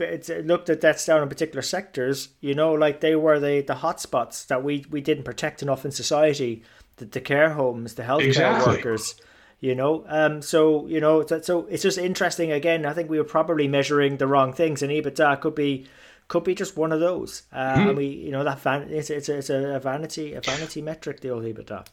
looked 0.44 0.70
at 0.70 0.80
deaths 0.80 1.06
down 1.06 1.22
in 1.22 1.28
particular 1.28 1.62
sectors, 1.62 2.28
you 2.40 2.54
know, 2.54 2.72
like 2.72 3.00
they 3.00 3.16
were 3.16 3.38
the 3.40 3.62
the 3.62 3.74
hotspots 3.74 4.46
that 4.48 4.62
we 4.62 4.84
we 4.90 5.00
didn't 5.00 5.24
protect 5.24 5.62
enough 5.62 5.84
in 5.84 5.90
society, 5.90 6.62
the, 6.96 7.06
the 7.06 7.20
care 7.20 7.50
homes, 7.50 7.94
the 7.94 8.02
healthcare 8.02 8.26
exactly. 8.26 8.76
workers 8.76 9.14
you 9.60 9.74
know 9.74 10.04
um 10.06 10.40
so 10.40 10.86
you 10.86 11.00
know 11.00 11.26
so 11.42 11.66
it's 11.66 11.82
just 11.82 11.98
interesting 11.98 12.52
again 12.52 12.86
i 12.86 12.92
think 12.92 13.10
we 13.10 13.18
were 13.18 13.24
probably 13.24 13.66
measuring 13.66 14.16
the 14.18 14.26
wrong 14.28 14.52
things 14.52 14.82
and 14.82 14.92
ebitda 14.92 15.40
could 15.40 15.56
be 15.56 15.84
could 16.28 16.44
be 16.44 16.54
just 16.54 16.76
one 16.76 16.92
of 16.92 17.00
those. 17.00 17.42
Uh, 17.52 17.74
mm-hmm. 17.74 17.88
And 17.88 17.96
we, 17.96 18.06
you 18.06 18.30
know, 18.30 18.44
that 18.44 18.60
van- 18.60 18.90
it's, 18.90 19.10
it's, 19.10 19.28
a, 19.28 19.38
it's 19.38 19.50
a 19.50 19.80
vanity 19.82 20.34
a 20.34 20.40
vanity 20.40 20.82
metric, 20.82 21.20
the 21.20 21.30
old 21.30 21.42
EBITDA. 21.42 21.86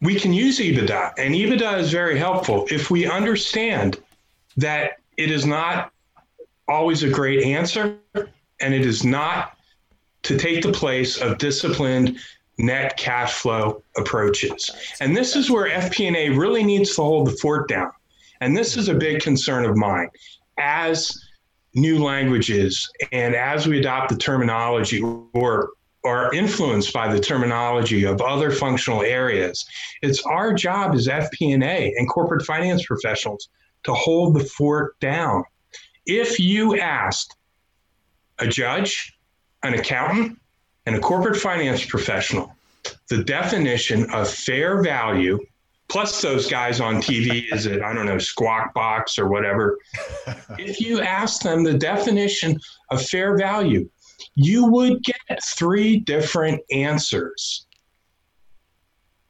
We 0.00 0.14
can 0.14 0.32
use 0.32 0.58
EBITDA, 0.58 1.12
and 1.18 1.34
EBITDA 1.34 1.78
is 1.78 1.92
very 1.92 2.18
helpful 2.18 2.66
if 2.70 2.90
we 2.90 3.06
understand 3.06 4.00
that 4.56 4.92
it 5.18 5.30
is 5.30 5.44
not 5.44 5.92
always 6.70 7.02
a 7.02 7.10
great 7.10 7.42
answer, 7.42 7.98
and 8.14 8.74
it 8.74 8.86
is 8.86 9.04
not 9.04 9.56
to 10.22 10.38
take 10.38 10.62
the 10.62 10.72
place 10.72 11.18
of 11.18 11.38
disciplined 11.38 12.18
net 12.58 12.96
cash 12.96 13.32
flow 13.32 13.82
approaches. 13.96 14.70
And 15.00 15.16
this 15.16 15.34
is 15.34 15.50
where 15.50 15.68
FP&A 15.68 16.30
really 16.30 16.62
needs 16.62 16.94
to 16.96 17.02
hold 17.02 17.28
the 17.28 17.32
fort 17.32 17.68
down. 17.68 17.90
And 18.40 18.56
this 18.56 18.76
is 18.76 18.88
a 18.88 18.94
big 18.94 19.22
concern 19.22 19.64
of 19.64 19.76
mine. 19.76 20.08
As 20.58 21.18
new 21.74 22.02
languages 22.02 22.90
and 23.12 23.34
as 23.34 23.66
we 23.66 23.78
adopt 23.78 24.10
the 24.10 24.16
terminology 24.16 25.00
or 25.00 25.70
are 26.04 26.32
influenced 26.32 26.92
by 26.92 27.12
the 27.12 27.20
terminology 27.20 28.04
of 28.04 28.20
other 28.20 28.50
functional 28.50 29.02
areas 29.02 29.64
it's 30.02 30.20
our 30.22 30.52
job 30.52 30.94
as 30.94 31.06
fp&a 31.06 31.94
and 31.96 32.08
corporate 32.08 32.44
finance 32.44 32.84
professionals 32.84 33.50
to 33.84 33.92
hold 33.94 34.34
the 34.34 34.44
fort 34.44 34.98
down 34.98 35.44
if 36.06 36.38
you 36.38 36.78
asked 36.78 37.36
a 38.38 38.46
judge 38.46 39.18
an 39.62 39.74
accountant 39.74 40.38
and 40.86 40.96
a 40.96 41.00
corporate 41.00 41.36
finance 41.36 41.84
professional 41.84 42.54
the 43.08 43.22
definition 43.24 44.10
of 44.10 44.30
fair 44.30 44.82
value 44.82 45.38
plus 45.90 46.22
those 46.22 46.48
guys 46.48 46.80
on 46.80 46.96
TV, 46.96 47.52
is 47.52 47.66
it, 47.66 47.82
I 47.82 47.92
don't 47.92 48.06
know, 48.06 48.18
Squawk 48.18 48.72
Box 48.72 49.18
or 49.18 49.28
whatever. 49.28 49.76
if 50.58 50.80
you 50.80 51.00
ask 51.00 51.42
them 51.42 51.64
the 51.64 51.74
definition 51.74 52.58
of 52.90 53.04
fair 53.04 53.36
value, 53.36 53.90
you 54.36 54.66
would 54.66 55.02
get 55.02 55.16
three 55.56 55.98
different 55.98 56.60
answers. 56.70 57.66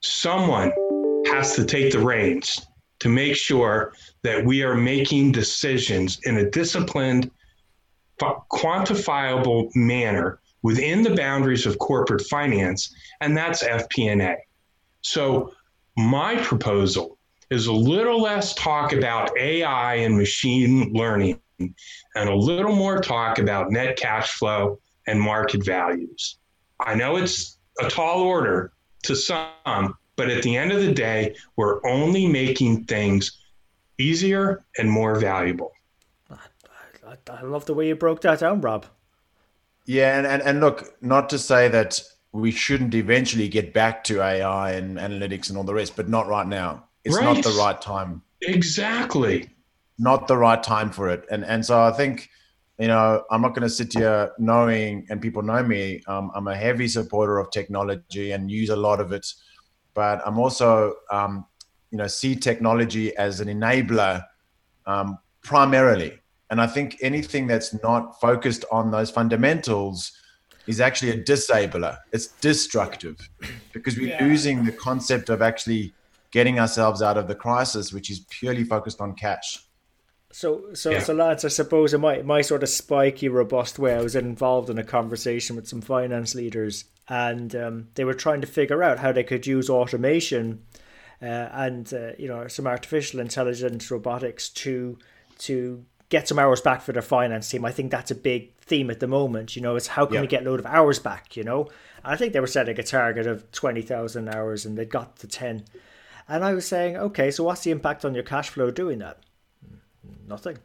Someone 0.02 0.72
has 1.26 1.54
to 1.54 1.64
take 1.64 1.92
the 1.92 1.98
reins 1.98 2.66
to 3.00 3.08
make 3.08 3.34
sure 3.34 3.92
that 4.22 4.44
we 4.44 4.62
are 4.62 4.74
making 4.74 5.32
decisions 5.32 6.20
in 6.24 6.36
a 6.38 6.50
disciplined, 6.50 7.30
quantifiable 8.18 9.74
manner 9.74 10.38
within 10.62 11.02
the 11.02 11.14
boundaries 11.14 11.66
of 11.66 11.78
corporate 11.78 12.20
finance, 12.26 12.94
and 13.20 13.36
that's 13.36 13.64
FP&A. 13.64 14.36
So 15.00 15.54
my 15.96 16.36
proposal 16.42 17.18
is 17.50 17.66
a 17.66 17.72
little 17.72 18.20
less 18.20 18.54
talk 18.54 18.92
about 18.92 19.36
AI 19.38 19.94
and 19.96 20.16
machine 20.16 20.92
learning 20.92 21.40
and 21.58 22.28
a 22.28 22.34
little 22.34 22.74
more 22.74 23.00
talk 23.00 23.38
about 23.38 23.70
net 23.70 23.96
cash 23.96 24.30
flow 24.32 24.78
and 25.06 25.20
market 25.20 25.64
values. 25.64 26.38
I 26.78 26.94
know 26.94 27.16
it's 27.16 27.58
a 27.80 27.88
tall 27.88 28.22
order 28.22 28.72
to 29.04 29.16
some, 29.16 29.96
but 30.20 30.28
at 30.28 30.42
the 30.42 30.54
end 30.54 30.70
of 30.70 30.82
the 30.82 30.92
day, 30.92 31.34
we're 31.56 31.80
only 31.86 32.26
making 32.26 32.84
things 32.84 33.38
easier 33.96 34.66
and 34.76 34.90
more 34.90 35.18
valuable. 35.18 35.72
I, 36.30 37.16
I 37.30 37.40
love 37.40 37.64
the 37.64 37.72
way 37.72 37.88
you 37.88 37.96
broke 37.96 38.20
that 38.20 38.40
down, 38.40 38.60
Rob. 38.60 38.84
Yeah, 39.86 40.18
and, 40.18 40.26
and, 40.26 40.42
and 40.42 40.60
look, 40.60 40.94
not 41.02 41.30
to 41.30 41.38
say 41.38 41.68
that 41.68 42.02
we 42.32 42.50
shouldn't 42.50 42.94
eventually 42.94 43.48
get 43.48 43.72
back 43.72 44.04
to 44.04 44.20
AI 44.20 44.72
and 44.72 44.98
analytics 44.98 45.48
and 45.48 45.56
all 45.56 45.64
the 45.64 45.72
rest, 45.72 45.96
but 45.96 46.06
not 46.06 46.28
right 46.28 46.46
now. 46.46 46.84
It's 47.02 47.16
right. 47.16 47.24
not 47.24 47.42
the 47.42 47.56
right 47.58 47.80
time. 47.80 48.20
Exactly. 48.42 49.48
Not 49.98 50.28
the 50.28 50.36
right 50.36 50.62
time 50.62 50.90
for 50.90 51.08
it. 51.08 51.24
And 51.30 51.46
and 51.46 51.64
so 51.64 51.80
I 51.80 51.92
think, 51.92 52.28
you 52.78 52.88
know, 52.88 53.24
I'm 53.30 53.40
not 53.40 53.54
going 53.54 53.62
to 53.62 53.70
sit 53.70 53.94
here 53.94 54.32
knowing, 54.38 55.06
and 55.08 55.22
people 55.22 55.40
know 55.40 55.62
me, 55.62 56.02
um, 56.08 56.30
I'm 56.34 56.46
a 56.46 56.54
heavy 56.54 56.88
supporter 56.88 57.38
of 57.38 57.50
technology 57.50 58.32
and 58.32 58.50
use 58.50 58.68
a 58.68 58.76
lot 58.76 59.00
of 59.00 59.12
it, 59.12 59.26
but 59.94 60.22
I'm 60.26 60.38
also, 60.38 60.94
um, 61.10 61.46
you 61.90 61.98
know, 61.98 62.06
see 62.06 62.36
technology 62.36 63.16
as 63.16 63.40
an 63.40 63.48
enabler 63.48 64.24
um, 64.86 65.18
primarily. 65.42 66.18
And 66.50 66.60
I 66.60 66.66
think 66.66 66.96
anything 67.00 67.46
that's 67.46 67.80
not 67.82 68.20
focused 68.20 68.64
on 68.72 68.90
those 68.90 69.10
fundamentals 69.10 70.12
is 70.66 70.80
actually 70.80 71.10
a 71.12 71.22
disabler. 71.22 71.98
It's 72.12 72.28
destructive 72.40 73.16
because 73.72 73.96
we're 73.96 74.08
yeah. 74.08 74.24
losing 74.24 74.64
the 74.64 74.72
concept 74.72 75.28
of 75.28 75.42
actually 75.42 75.94
getting 76.30 76.58
ourselves 76.58 77.02
out 77.02 77.16
of 77.16 77.28
the 77.28 77.34
crisis, 77.34 77.92
which 77.92 78.10
is 78.10 78.20
purely 78.30 78.64
focused 78.64 79.00
on 79.00 79.14
cash. 79.14 79.64
So, 80.32 80.74
so, 80.74 80.90
yeah. 80.90 81.00
so, 81.00 81.12
lads, 81.12 81.44
I 81.44 81.48
suppose 81.48 81.92
in 81.92 82.00
my 82.00 82.22
my 82.22 82.40
sort 82.40 82.62
of 82.62 82.68
spiky, 82.68 83.28
robust 83.28 83.80
way, 83.80 83.94
I 83.94 84.00
was 84.00 84.14
involved 84.14 84.70
in 84.70 84.78
a 84.78 84.84
conversation 84.84 85.56
with 85.56 85.66
some 85.66 85.80
finance 85.80 86.36
leaders, 86.36 86.84
and 87.10 87.56
um, 87.56 87.88
they 87.96 88.04
were 88.04 88.14
trying 88.14 88.40
to 88.40 88.46
figure 88.46 88.82
out 88.82 89.00
how 89.00 89.10
they 89.10 89.24
could 89.24 89.46
use 89.46 89.68
automation 89.68 90.62
uh, 91.20 91.48
and 91.52 91.92
uh, 91.92 92.12
you 92.16 92.28
know 92.28 92.48
some 92.48 92.66
artificial 92.66 93.20
intelligence, 93.20 93.90
robotics 93.90 94.48
to 94.48 94.96
to 95.38 95.84
get 96.08 96.28
some 96.28 96.38
hours 96.38 96.60
back 96.60 96.80
for 96.80 96.92
their 96.92 97.02
finance 97.02 97.50
team. 97.50 97.64
I 97.64 97.72
think 97.72 97.90
that's 97.90 98.10
a 98.10 98.14
big 98.14 98.56
theme 98.60 98.90
at 98.90 99.00
the 99.00 99.06
moment. 99.06 99.56
You 99.56 99.62
know, 99.62 99.76
it's 99.76 99.88
how 99.88 100.06
can 100.06 100.14
yeah. 100.14 100.20
we 100.22 100.26
get 100.28 100.46
a 100.46 100.50
load 100.50 100.60
of 100.60 100.66
hours 100.66 100.98
back? 100.98 101.36
You 101.36 101.44
know, 101.44 101.68
I 102.04 102.16
think 102.16 102.32
they 102.32 102.40
were 102.40 102.46
setting 102.46 102.78
a 102.78 102.82
target 102.82 103.26
of 103.26 103.50
twenty 103.50 103.82
thousand 103.82 104.28
hours, 104.28 104.64
and 104.64 104.78
they 104.78 104.84
got 104.84 105.16
to 105.18 105.26
ten. 105.26 105.64
And 106.28 106.44
I 106.44 106.54
was 106.54 106.66
saying, 106.66 106.96
okay, 106.96 107.32
so 107.32 107.42
what's 107.42 107.62
the 107.62 107.72
impact 107.72 108.04
on 108.04 108.14
your 108.14 108.22
cash 108.22 108.50
flow 108.50 108.70
doing 108.70 109.00
that? 109.00 109.18
Nothing. 110.28 110.58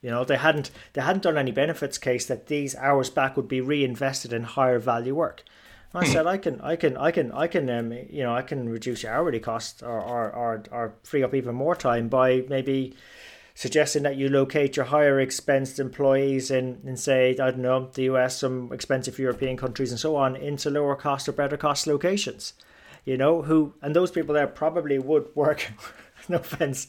You 0.00 0.10
know, 0.10 0.24
they 0.24 0.38
hadn't 0.38 0.70
they 0.94 1.02
hadn't 1.02 1.24
done 1.24 1.36
any 1.36 1.52
benefits 1.52 1.98
case 1.98 2.24
that 2.24 2.46
these 2.46 2.74
hours 2.74 3.10
back 3.10 3.36
would 3.36 3.48
be 3.48 3.60
reinvested 3.60 4.32
in 4.32 4.44
higher 4.44 4.78
value 4.78 5.14
work. 5.14 5.44
I 5.94 6.04
hmm. 6.04 6.12
said 6.12 6.26
I 6.26 6.36
can 6.36 6.60
I 6.60 6.76
can 6.76 6.96
I 6.96 7.10
can 7.10 7.32
I 7.32 7.46
can 7.46 7.68
um, 7.70 7.92
you 7.92 8.22
know 8.22 8.34
I 8.34 8.42
can 8.42 8.68
reduce 8.68 9.02
your 9.02 9.12
hourly 9.12 9.40
cost 9.40 9.82
or, 9.82 10.00
or 10.00 10.30
or 10.30 10.62
or 10.70 10.94
free 11.02 11.22
up 11.22 11.34
even 11.34 11.54
more 11.54 11.74
time 11.74 12.08
by 12.08 12.44
maybe 12.48 12.94
suggesting 13.54 14.04
that 14.04 14.16
you 14.16 14.28
locate 14.28 14.76
your 14.76 14.86
higher 14.86 15.20
expensed 15.20 15.78
employees 15.78 16.50
in, 16.50 16.80
in 16.84 16.96
say, 16.96 17.32
I 17.32 17.50
don't 17.50 17.58
know, 17.58 17.90
the 17.92 18.04
US, 18.04 18.38
some 18.38 18.72
expensive 18.72 19.18
European 19.18 19.58
countries 19.58 19.90
and 19.90 20.00
so 20.00 20.16
on, 20.16 20.34
into 20.34 20.70
lower 20.70 20.96
cost 20.96 21.28
or 21.28 21.32
better 21.32 21.58
cost 21.58 21.86
locations. 21.86 22.54
You 23.04 23.18
know, 23.18 23.42
who 23.42 23.74
and 23.82 23.94
those 23.94 24.10
people 24.10 24.34
there 24.34 24.46
probably 24.46 24.98
would 24.98 25.28
work 25.34 25.72
no 26.28 26.36
offense. 26.38 26.88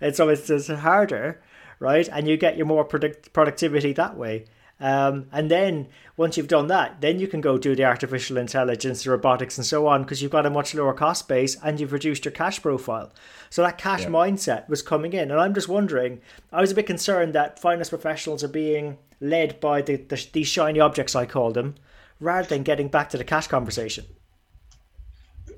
It's 0.00 0.20
always 0.20 0.48
it's 0.48 0.68
harder, 0.68 1.42
right? 1.78 2.08
And 2.08 2.28
you 2.28 2.36
get 2.36 2.56
your 2.56 2.66
more 2.66 2.84
product, 2.84 3.32
productivity 3.32 3.92
that 3.94 4.16
way. 4.16 4.44
Um, 4.80 5.26
and 5.32 5.50
then 5.50 5.88
once 6.16 6.36
you've 6.36 6.48
done 6.48 6.68
that, 6.68 7.00
then 7.00 7.18
you 7.18 7.26
can 7.26 7.40
go 7.40 7.58
do 7.58 7.74
the 7.74 7.84
artificial 7.84 8.36
intelligence, 8.36 9.02
the 9.02 9.10
robotics, 9.10 9.58
and 9.58 9.66
so 9.66 9.86
on, 9.86 10.02
because 10.02 10.22
you've 10.22 10.30
got 10.30 10.46
a 10.46 10.50
much 10.50 10.74
lower 10.74 10.94
cost 10.94 11.26
base 11.26 11.56
and 11.62 11.80
you've 11.80 11.92
reduced 11.92 12.24
your 12.24 12.32
cash 12.32 12.62
profile. 12.62 13.12
So 13.50 13.62
that 13.62 13.78
cash 13.78 14.02
yeah. 14.02 14.10
mindset 14.10 14.68
was 14.68 14.82
coming 14.82 15.12
in. 15.12 15.30
And 15.30 15.40
I'm 15.40 15.54
just 15.54 15.68
wondering, 15.68 16.20
I 16.52 16.60
was 16.60 16.70
a 16.70 16.74
bit 16.74 16.86
concerned 16.86 17.34
that 17.34 17.58
finance 17.58 17.88
professionals 17.88 18.44
are 18.44 18.48
being 18.48 18.98
led 19.20 19.58
by 19.58 19.82
the, 19.82 19.96
the, 19.96 20.26
these 20.32 20.46
shiny 20.46 20.78
objects, 20.78 21.16
I 21.16 21.26
call 21.26 21.50
them, 21.50 21.74
rather 22.20 22.46
than 22.46 22.62
getting 22.62 22.88
back 22.88 23.10
to 23.10 23.18
the 23.18 23.24
cash 23.24 23.48
conversation. 23.48 24.04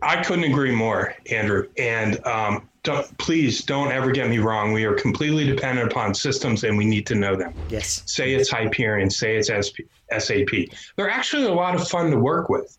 I 0.00 0.22
couldn't 0.22 0.44
agree 0.44 0.74
more, 0.74 1.14
Andrew. 1.30 1.68
And 1.76 2.24
um, 2.26 2.69
don't, 2.82 3.18
please 3.18 3.62
don't 3.62 3.92
ever 3.92 4.10
get 4.10 4.28
me 4.28 4.38
wrong. 4.38 4.72
We 4.72 4.84
are 4.84 4.94
completely 4.94 5.46
dependent 5.46 5.90
upon 5.90 6.14
systems 6.14 6.64
and 6.64 6.78
we 6.78 6.84
need 6.84 7.06
to 7.08 7.14
know 7.14 7.36
them. 7.36 7.52
Yes. 7.68 8.02
Say 8.06 8.32
it's 8.32 8.50
Hyperion, 8.50 9.10
say 9.10 9.36
it's 9.36 9.48
SP, 9.48 9.84
SAP. 10.16 10.70
They're 10.96 11.10
actually 11.10 11.44
a 11.44 11.52
lot 11.52 11.74
of 11.74 11.86
fun 11.86 12.10
to 12.10 12.18
work 12.18 12.48
with. 12.48 12.76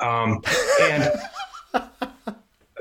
Um, 0.00 0.42
and 0.82 1.10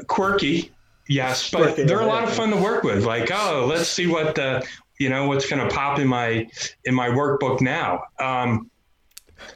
quirky, 0.08 0.72
yes, 1.08 1.50
but 1.50 1.64
quirky, 1.64 1.84
they're 1.84 2.02
a 2.02 2.06
lot 2.06 2.24
of 2.24 2.34
fun 2.34 2.50
to 2.52 2.58
work 2.58 2.84
with. 2.84 3.06
Like, 3.06 3.32
oh, 3.32 3.66
let's 3.68 3.88
see 3.88 4.08
what 4.08 4.36
the, 4.36 4.66
you 5.00 5.10
know, 5.10 5.28
what's 5.28 5.50
going 5.50 5.66
to 5.66 5.74
pop 5.74 6.00
in 6.00 6.08
my, 6.08 6.48
in 6.84 6.94
my 6.94 7.08
workbook 7.08 7.62
now. 7.62 8.04
Um, 8.20 8.70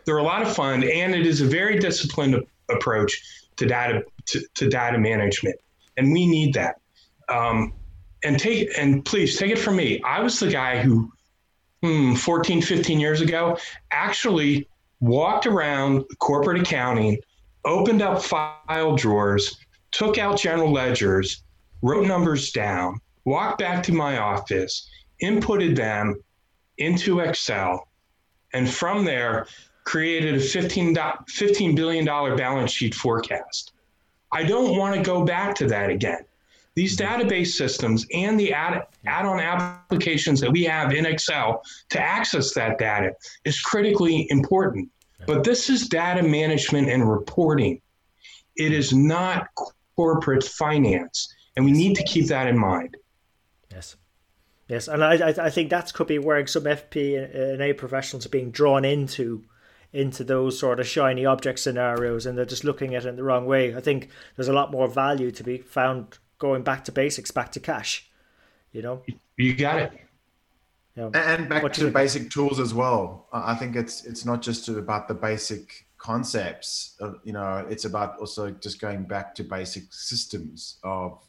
they're 0.06 0.18
a 0.18 0.24
lot 0.24 0.44
of 0.44 0.56
fun 0.56 0.84
and 0.84 1.14
it 1.14 1.26
is 1.26 1.42
a 1.42 1.46
very 1.46 1.78
disciplined 1.78 2.42
approach 2.70 3.22
to 3.58 3.66
data, 3.66 4.04
to, 4.28 4.42
to 4.56 4.70
data 4.70 4.98
management. 4.98 5.58
And 5.98 6.14
we 6.14 6.26
need 6.26 6.54
that 6.54 6.81
um, 7.30 7.74
and 8.24 8.40
take 8.40 8.70
and 8.78 9.04
please 9.04 9.38
take 9.38 9.52
it 9.52 9.60
from 9.60 9.76
me. 9.76 10.02
I 10.04 10.22
was 10.22 10.40
the 10.40 10.50
guy 10.50 10.82
who, 10.82 11.12
hmm, 11.84 12.14
14, 12.14 12.62
15 12.62 13.00
years 13.00 13.22
ago, 13.22 13.58
actually 13.92 14.68
walked 15.00 15.46
around 15.46 16.06
corporate 16.20 16.62
accounting, 16.62 17.20
opened 17.66 18.02
up 18.02 18.22
file 18.22 18.96
drawers, 18.96 19.58
took 19.92 20.18
out 20.18 20.38
general 20.38 20.72
ledgers, 20.72 21.44
wrote 21.82 22.08
numbers 22.08 22.52
down, 22.52 23.00
walked 23.26 23.60
back 23.60 23.84
to 23.84 23.94
my 23.94 24.18
office, 24.18 24.88
inputted 25.24 25.76
them 25.76 26.16
into 26.78 27.20
Excel, 27.20 27.88
and 28.54 28.70
from 28.70 29.06
there 29.06 29.48
created 29.84 30.36
a 30.36 30.40
15, 30.40 30.96
$15 30.96 31.76
billion 31.76 32.06
balance 32.06 32.72
sheet 32.72 32.94
forecast. 32.94 33.74
I 34.32 34.44
don't 34.44 34.78
want 34.78 34.96
to 34.96 35.02
go 35.02 35.26
back 35.26 35.56
to 35.56 35.68
that 35.68 35.90
again. 35.90 36.24
These 36.76 36.98
mm-hmm. 36.98 37.22
database 37.22 37.48
systems 37.48 38.06
and 38.14 38.40
the 38.40 38.54
add, 38.54 38.86
add-on 39.06 39.40
applications 39.40 40.40
that 40.42 40.52
we 40.52 40.64
have 40.64 40.94
in 40.94 41.06
Excel 41.06 41.64
to 41.90 42.00
access 42.00 42.54
that 42.54 42.78
data 42.78 43.12
is 43.46 43.60
critically 43.62 44.28
important. 44.30 44.90
But 45.28 45.44
this 45.44 45.70
is 45.70 45.88
data 45.88 46.24
management 46.24 46.90
and 46.90 47.08
reporting. 47.10 47.82
It 48.56 48.74
is 48.74 48.92
not 48.92 49.48
corporate 49.96 50.44
finance, 50.44 51.34
and 51.56 51.64
we 51.64 51.72
need 51.72 51.96
to 51.96 52.04
keep 52.04 52.28
that 52.28 52.48
in 52.48 52.58
mind. 52.58 52.98
Yes. 53.72 53.96
Yes, 54.68 54.88
and 54.88 55.04
I, 55.04 55.28
I 55.28 55.50
think 55.50 55.70
that 55.70 55.94
could 55.94 56.08
be 56.08 56.18
where 56.18 56.46
some 56.48 56.64
FP 56.64 57.52
and 57.54 57.62
A 57.62 57.74
professionals 57.74 58.26
are 58.26 58.30
being 58.30 58.52
drawn 58.52 58.86
into 58.86 59.44
into 59.94 60.24
those 60.24 60.58
sort 60.58 60.80
of 60.80 60.88
shiny 60.88 61.26
object 61.26 61.60
scenarios 61.60 62.26
and 62.26 62.38
they're 62.38 62.46
just 62.46 62.64
looking 62.64 62.96
at 62.96 63.06
it 63.06 63.10
in 63.10 63.18
the 63.18 63.24
wrong 63.24 63.46
way. 63.46 63.76
I 63.76 63.82
think 63.82 64.08
there's 64.36 64.48
a 64.48 64.54
lot 64.54 64.72
more 64.72 64.88
value 64.88 65.32
to 65.32 65.44
be 65.44 65.58
found 65.58 66.18
going 66.42 66.64
back 66.64 66.84
to 66.86 66.92
basics, 66.92 67.32
back 67.32 67.52
to 67.54 67.60
cash. 67.60 68.10
You 68.74 68.82
know, 68.82 69.04
you 69.38 69.54
got 69.54 69.78
it. 69.80 69.92
Yeah. 70.98 71.10
And 71.14 71.48
back 71.48 71.72
to 71.74 71.90
basic 71.90 72.30
tools 72.30 72.60
as 72.60 72.74
well. 72.74 73.28
I 73.32 73.56
think 73.56 73.78
it's 73.78 74.04
it's 74.06 74.26
not 74.26 74.42
just 74.42 74.68
about 74.68 75.08
the 75.08 75.14
basic 75.14 75.86
concepts. 75.98 76.98
you 77.24 77.32
know, 77.32 77.66
it's 77.70 77.86
about 77.86 78.18
also 78.20 78.52
just 78.52 78.82
going 78.82 79.04
back 79.04 79.36
to 79.36 79.44
basic 79.44 79.84
systems 79.94 80.80
of 80.84 81.24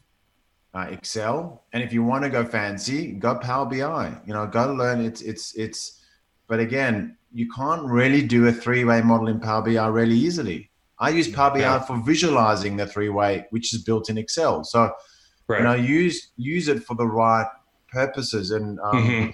uh, 0.73 0.87
Excel. 0.89 1.63
And 1.71 1.83
if 1.83 1.93
you 1.93 2.03
want 2.03 2.23
to 2.23 2.29
go 2.29 2.43
fancy, 2.43 3.11
go 3.13 3.35
Power 3.35 3.65
BI. 3.65 4.17
You 4.25 4.33
know, 4.33 4.47
go 4.47 4.73
learn. 4.73 4.99
It's 5.05 5.21
it's 5.21 5.55
it's. 5.55 6.01
But 6.47 6.59
again, 6.59 7.17
you 7.33 7.47
can't 7.49 7.85
really 7.85 8.21
do 8.21 8.47
a 8.47 8.51
three-way 8.51 9.01
model 9.01 9.27
in 9.29 9.39
Power 9.39 9.61
BI 9.61 9.87
really 9.87 10.17
easily. 10.17 10.69
I 10.99 11.09
use 11.09 11.27
Power 11.27 11.51
BI 11.51 11.59
yeah. 11.59 11.79
for 11.79 12.01
visualizing 12.03 12.77
the 12.77 12.87
three 12.87 13.09
way, 13.09 13.45
which 13.49 13.73
is 13.73 13.83
built 13.83 14.09
in 14.09 14.17
Excel. 14.17 14.63
So, 14.63 14.93
right. 15.47 15.59
you 15.59 15.63
know, 15.63 15.73
use 15.73 16.31
use 16.37 16.67
it 16.67 16.83
for 16.83 16.95
the 16.95 17.07
right 17.07 17.47
purposes. 17.91 18.51
And 18.51 18.79
um, 18.79 18.95
mm-hmm. 18.95 19.29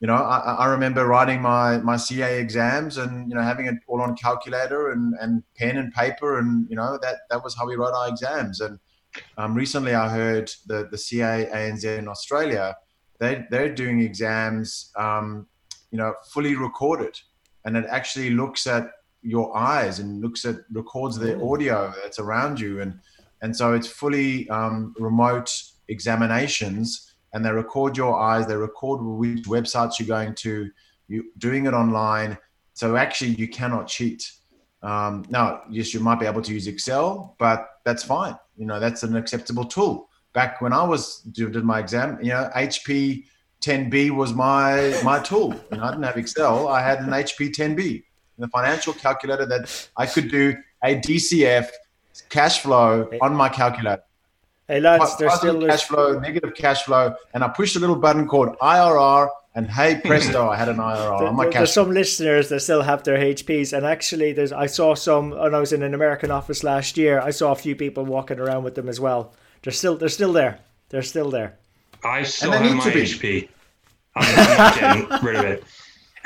you 0.00 0.06
know, 0.06 0.14
I, 0.14 0.54
I, 0.54 0.66
remember 0.66 1.06
writing 1.06 1.42
my 1.42 1.78
my 1.78 1.96
CA 1.96 2.40
exams 2.40 2.96
and 2.96 3.28
you 3.28 3.34
know 3.34 3.42
having 3.42 3.66
it 3.66 3.74
all 3.86 4.00
on 4.00 4.16
calculator 4.16 4.90
and 4.90 5.14
and 5.20 5.42
pen 5.56 5.76
and 5.76 5.92
paper, 5.92 6.38
and 6.38 6.66
you 6.70 6.76
know 6.76 6.98
that 7.02 7.16
that 7.30 7.44
was 7.44 7.54
how 7.56 7.66
we 7.66 7.76
wrote 7.76 7.94
our 7.94 8.08
exams. 8.08 8.60
And 8.60 8.78
um, 9.36 9.54
recently, 9.54 9.94
I 9.94 10.08
heard 10.08 10.50
the 10.66 10.88
the 10.90 10.98
CA 10.98 11.48
ANZ 11.52 11.84
in 11.84 12.08
Australia 12.08 12.74
they 13.18 13.44
they're 13.50 13.74
doing 13.74 14.00
exams, 14.00 14.90
um, 14.96 15.46
you 15.90 15.98
know, 15.98 16.14
fully 16.32 16.54
recorded, 16.54 17.18
and 17.64 17.76
it 17.76 17.84
actually 17.88 18.30
looks 18.30 18.66
at 18.66 18.90
your 19.22 19.56
eyes 19.56 19.98
and 19.98 20.20
looks 20.20 20.44
at 20.44 20.56
records 20.72 21.18
the 21.18 21.42
audio 21.42 21.92
that's 22.02 22.18
around 22.18 22.60
you. 22.60 22.80
And 22.80 22.98
and 23.40 23.56
so 23.56 23.72
it's 23.74 23.86
fully 23.86 24.48
um, 24.48 24.94
remote 24.98 25.52
examinations 25.88 27.14
and 27.32 27.44
they 27.44 27.50
record 27.50 27.96
your 27.96 28.18
eyes. 28.18 28.46
They 28.46 28.56
record 28.56 29.00
which 29.02 29.44
websites 29.44 29.98
you're 29.98 30.08
going 30.08 30.34
to 30.36 30.70
you 31.08 31.24
doing 31.38 31.66
it 31.66 31.74
online. 31.74 32.38
So 32.74 32.96
actually 32.96 33.30
you 33.30 33.48
cannot 33.48 33.86
cheat. 33.88 34.30
Um, 34.82 35.24
now 35.28 35.62
yes 35.70 35.92
you 35.92 36.00
might 36.00 36.20
be 36.20 36.26
able 36.26 36.42
to 36.42 36.52
use 36.52 36.66
excel 36.66 37.34
but 37.38 37.68
that's 37.84 38.04
fine. 38.04 38.36
You 38.56 38.66
know 38.66 38.80
that's 38.80 39.02
an 39.02 39.16
acceptable 39.16 39.64
tool. 39.64 40.08
Back 40.34 40.60
when 40.60 40.72
i 40.72 40.84
was 40.84 41.22
did 41.32 41.64
my 41.64 41.80
exam 41.80 42.18
you 42.22 42.28
know 42.28 42.48
hp 42.54 43.24
10b 43.60 44.10
was 44.10 44.34
my 44.34 45.00
my 45.02 45.18
tool. 45.18 45.52
And 45.72 45.80
i 45.80 45.90
didn't 45.90 46.04
have 46.04 46.16
excel. 46.16 46.68
I 46.68 46.80
had 46.80 47.00
an 47.00 47.08
hp 47.08 47.52
10b 47.52 48.04
in 48.38 48.42
the 48.42 48.48
financial 48.48 48.92
calculator 48.92 49.44
that 49.46 49.88
I 49.96 50.06
could 50.06 50.30
do 50.30 50.56
a 50.82 50.94
DCF 50.96 51.68
cash 52.28 52.60
flow 52.60 53.10
on 53.20 53.34
my 53.34 53.48
calculator. 53.48 54.02
Hey 54.68 54.80
lads, 54.80 55.16
there's 55.16 55.34
still 55.34 55.66
cash 55.66 55.84
flow, 55.84 56.18
negative 56.18 56.54
cash 56.54 56.82
flow, 56.82 57.14
and 57.32 57.42
I 57.42 57.48
pushed 57.48 57.76
a 57.76 57.78
little 57.78 57.96
button 57.96 58.28
called 58.28 58.56
IRR, 58.58 59.28
and 59.54 59.68
hey 59.68 59.94
hmm. 59.94 60.06
presto, 60.06 60.46
I 60.46 60.56
had 60.56 60.68
an 60.68 60.76
IRR 60.76 61.18
there, 61.18 61.28
on 61.28 61.36
my 61.36 61.46
cash. 61.46 61.54
There's 61.54 61.72
some 61.72 61.90
listeners 61.90 62.50
that 62.50 62.60
still 62.60 62.82
have 62.82 63.02
their 63.02 63.16
HPs, 63.16 63.76
and 63.76 63.86
actually, 63.86 64.32
there's 64.34 64.52
I 64.52 64.66
saw 64.66 64.94
some 64.94 65.30
when 65.30 65.54
I 65.54 65.58
was 65.58 65.72
in 65.72 65.82
an 65.82 65.94
American 65.94 66.30
office 66.30 66.62
last 66.62 66.98
year. 66.98 67.18
I 67.18 67.30
saw 67.30 67.52
a 67.52 67.56
few 67.56 67.74
people 67.74 68.04
walking 68.04 68.38
around 68.38 68.62
with 68.62 68.74
them 68.74 68.90
as 68.90 69.00
well. 69.00 69.32
They're 69.62 69.72
still 69.72 69.96
they're 69.96 70.10
still 70.10 70.34
there. 70.34 70.58
They're 70.90 71.02
still 71.02 71.30
there. 71.30 71.56
I 72.04 72.22
still 72.24 72.52
have 72.52 72.76
my 72.76 72.90
HP. 72.90 73.48
I'm 74.16 74.56
not 74.56 74.78
getting 74.78 75.26
rid 75.26 75.36
of 75.36 75.44
it. 75.46 75.64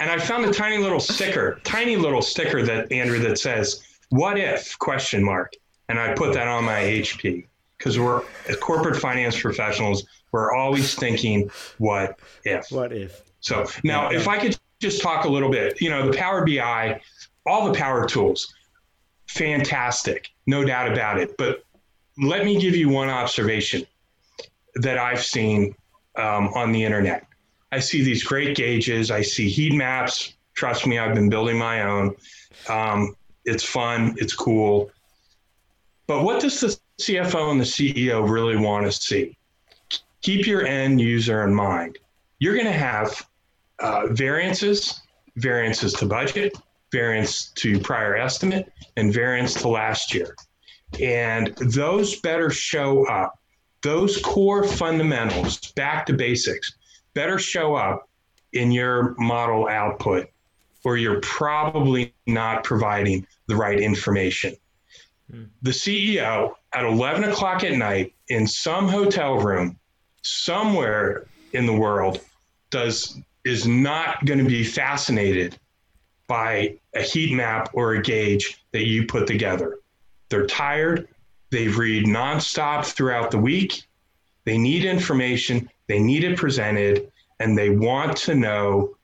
And 0.03 0.11
I 0.11 0.19
found 0.19 0.45
a 0.45 0.53
tiny 0.53 0.79
little 0.79 0.99
sticker, 0.99 1.61
tiny 1.63 1.95
little 1.95 2.23
sticker 2.23 2.67
that 2.67 2.91
Andrew 2.91 3.21
that 3.21 3.39
says, 3.39 3.85
"What 4.09 4.37
if?" 4.37 4.77
question 4.81 5.23
mark, 5.23 5.53
and 5.89 5.97
I 5.97 6.13
put 6.15 6.35
that 6.35 6.49
on 6.49 6.65
my 6.65 6.81
HP 6.81 7.47
because 7.79 8.01
we're 8.01 8.23
corporate 8.59 8.97
finance 9.01 9.41
professionals, 9.41 10.05
we're 10.33 10.53
always 10.53 10.97
thinking, 10.97 11.49
"What 11.79 12.19
if?" 12.45 12.67
What 12.73 12.93
if? 12.93 13.23
So 13.39 13.65
now, 13.85 14.11
if 14.11 14.27
I 14.27 14.39
could 14.39 14.59
just 14.81 15.03
talk 15.03 15.25
a 15.25 15.29
little 15.29 15.51
bit, 15.51 15.81
you 15.81 15.89
know, 15.89 16.11
the 16.11 16.19
Power 16.19 16.45
BI, 16.45 17.01
all 17.47 17.71
the 17.71 17.79
power 17.79 18.05
tools, 18.05 18.53
fantastic, 19.29 20.31
no 20.49 20.65
doubt 20.65 20.91
about 20.91 21.21
it. 21.21 21.37
But 21.37 21.65
let 22.19 22.45
me 22.45 22.61
give 22.61 22.75
you 22.75 22.89
one 22.89 23.09
observation 23.09 23.87
that 24.75 24.99
I've 24.99 25.23
seen 25.23 25.77
um, 26.17 26.49
on 26.55 26.73
the 26.73 26.83
internet. 26.83 27.25
I 27.73 27.81
see 27.81 28.03
these 28.03 28.23
great 28.23 28.55
gauges. 28.55 29.11
I 29.11 29.23
see 29.23 29.49
heat 29.49 29.73
maps. 29.73 30.35
Trust 30.55 30.87
me, 30.87 30.99
I've 30.99 31.15
been 31.15 31.31
building 31.31 31.59
my 31.59 31.83
own. 31.83 32.15
Um, 32.69 33.17
it's 33.47 33.65
fun. 33.65 34.15
It's 34.19 34.35
cool. 34.35 34.91
But 36.07 36.23
what 36.23 36.43
does 36.43 36.61
the 36.61 36.79
CFO 37.01 37.51
and 37.51 37.59
the 37.59 37.65
CEO 37.65 38.29
really 38.29 38.57
want 38.57 38.85
to 38.85 38.93
see? 38.93 39.39
Keep 40.21 40.47
your 40.47 40.67
end 40.67 41.01
user 41.01 41.43
in 41.45 41.55
mind. 41.55 41.99
You're 42.39 42.55
going 42.55 42.67
to 42.67 42.73
have 42.73 43.27
uh, 43.79 44.09
variances, 44.09 45.01
variances 45.37 45.95
to 45.95 46.07
budget, 46.07 46.53
variance 46.93 47.51
to 47.53 47.81
prior 47.81 48.17
estimate, 48.17 48.71
and 48.99 49.13
variance 49.13 49.55
to 49.55 49.69
last 49.69 50.15
year. 50.15 50.37
And 51.01 51.55
those 51.57 52.21
better 52.21 52.51
show 52.51 53.07
up. 53.09 53.39
Those 53.83 54.21
core 54.21 54.65
fundamentals, 54.65 55.59
back 55.73 56.07
to 56.07 56.13
basics, 56.13 56.77
better 57.15 57.39
show 57.39 57.75
up 57.75 58.09
in 58.53 58.71
your 58.71 59.15
model 59.19 59.69
output 59.69 60.29
or 60.85 60.97
you're 60.97 61.21
probably 61.21 62.13
not 62.27 62.65
providing 62.65 63.27
the 63.47 63.57
right 63.57 63.81
information. 63.81 64.55
Hmm. 65.31 65.45
The 65.63 65.71
CEO 65.71 66.55
at 66.73 66.85
11 66.85 67.25
o'clock 67.25 67.65
at 67.65 67.73
night 67.73 68.15
in 68.29 68.47
some 68.47 68.89
hotel 68.89 69.37
room 69.37 69.79
somewhere 70.23 71.27
in 71.53 71.67
the 71.67 71.73
world 71.73 72.21
does 72.71 73.19
is 73.45 73.67
not 73.67 74.25
going 74.25 74.39
to 74.39 74.45
be 74.45 74.63
fascinated 74.63 75.59
by 76.29 76.79
a 76.95 77.03
heat 77.03 77.35
map 77.35 77.71
or 77.73 77.95
a 77.95 78.03
gauge 78.03 78.65
that 78.73 78.87
you 78.87 79.07
put 79.07 79.27
together. 79.27 79.79
They're 80.29 80.47
tired, 80.47 81.09
they 81.51 81.69
read 81.69 82.07
nonstop 82.07 82.87
throughout 82.87 83.33
the 83.33 83.39
week, 83.39 83.83
they 84.45 84.57
need 84.57 84.85
information, 84.85 85.69
they 85.89 85.99
need 85.99 86.25
it 86.25 86.39
presented, 86.39 87.11
and 87.41 87.57
they 87.57 87.71
want 87.71 88.17
to 88.19 88.35
know 88.35 88.97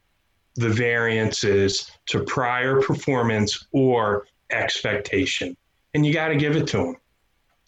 the 0.55 0.69
variances 0.69 1.91
to 2.07 2.25
prior 2.25 2.81
performance 2.81 3.67
or 3.73 4.27
expectation. 4.51 5.57
And 5.95 6.05
you 6.05 6.13
got 6.13 6.29
to 6.29 6.37
give 6.37 6.57
it 6.57 6.67
to 6.69 6.79
them. 6.79 6.97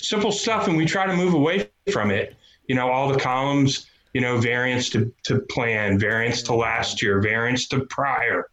Simple 0.01 0.33
stuff, 0.33 0.66
and 0.66 0.77
we 0.77 0.87
try 0.87 1.07
to 1.07 1.14
move 1.14 1.35
away 1.35 1.70
from 1.92 2.11
it. 2.11 2.37
You 2.68 2.75
know, 2.75 2.90
all 2.90 3.12
the 3.12 3.18
columns, 3.18 3.87
you 4.14 4.20
know, 4.20 4.38
variance 4.38 4.88
to, 4.90 5.12
to 5.25 5.40
plan, 5.51 5.99
variance 5.99 6.42
to 6.44 6.55
last 6.55 7.03
year, 7.03 7.20
variance 7.20 7.68
to 7.68 7.81
prior. 7.87 8.49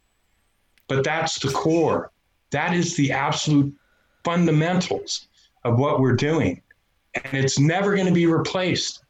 But 0.88 1.04
that's 1.04 1.38
the 1.38 1.50
core. 1.50 2.12
That 2.50 2.74
is 2.74 2.96
the 2.96 3.12
absolute 3.12 3.74
fundamentals 4.24 5.28
of 5.64 5.78
what 5.78 6.00
we're 6.00 6.16
doing. 6.16 6.62
And 7.14 7.36
it's 7.36 7.58
never 7.58 7.94
going 7.94 8.06
to 8.06 8.12
be 8.12 8.26
replaced 8.26 9.02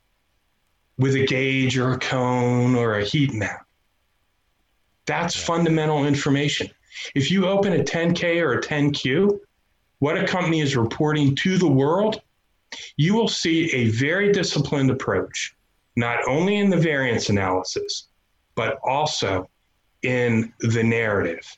with 0.98 1.14
a 1.14 1.26
gauge 1.26 1.78
or 1.78 1.92
a 1.92 1.98
cone 1.98 2.74
or 2.74 2.98
a 2.98 3.04
heat 3.04 3.32
map. 3.32 3.66
That's 5.06 5.34
fundamental 5.34 6.06
information. 6.06 6.70
If 7.14 7.30
you 7.30 7.46
open 7.46 7.72
a 7.72 7.84
10K 7.84 8.42
or 8.42 8.54
a 8.54 8.60
10Q, 8.60 9.38
what 10.00 10.18
a 10.18 10.26
company 10.26 10.60
is 10.60 10.76
reporting 10.76 11.34
to 11.36 11.56
the 11.58 11.68
world, 11.68 12.20
you 12.96 13.14
will 13.14 13.28
see 13.28 13.72
a 13.72 13.88
very 13.88 14.32
disciplined 14.32 14.90
approach, 14.90 15.56
not 15.96 16.18
only 16.28 16.56
in 16.56 16.70
the 16.70 16.76
variance 16.76 17.28
analysis, 17.28 18.08
but 18.54 18.78
also 18.84 19.48
in 20.02 20.52
the 20.60 20.82
narrative. 20.82 21.56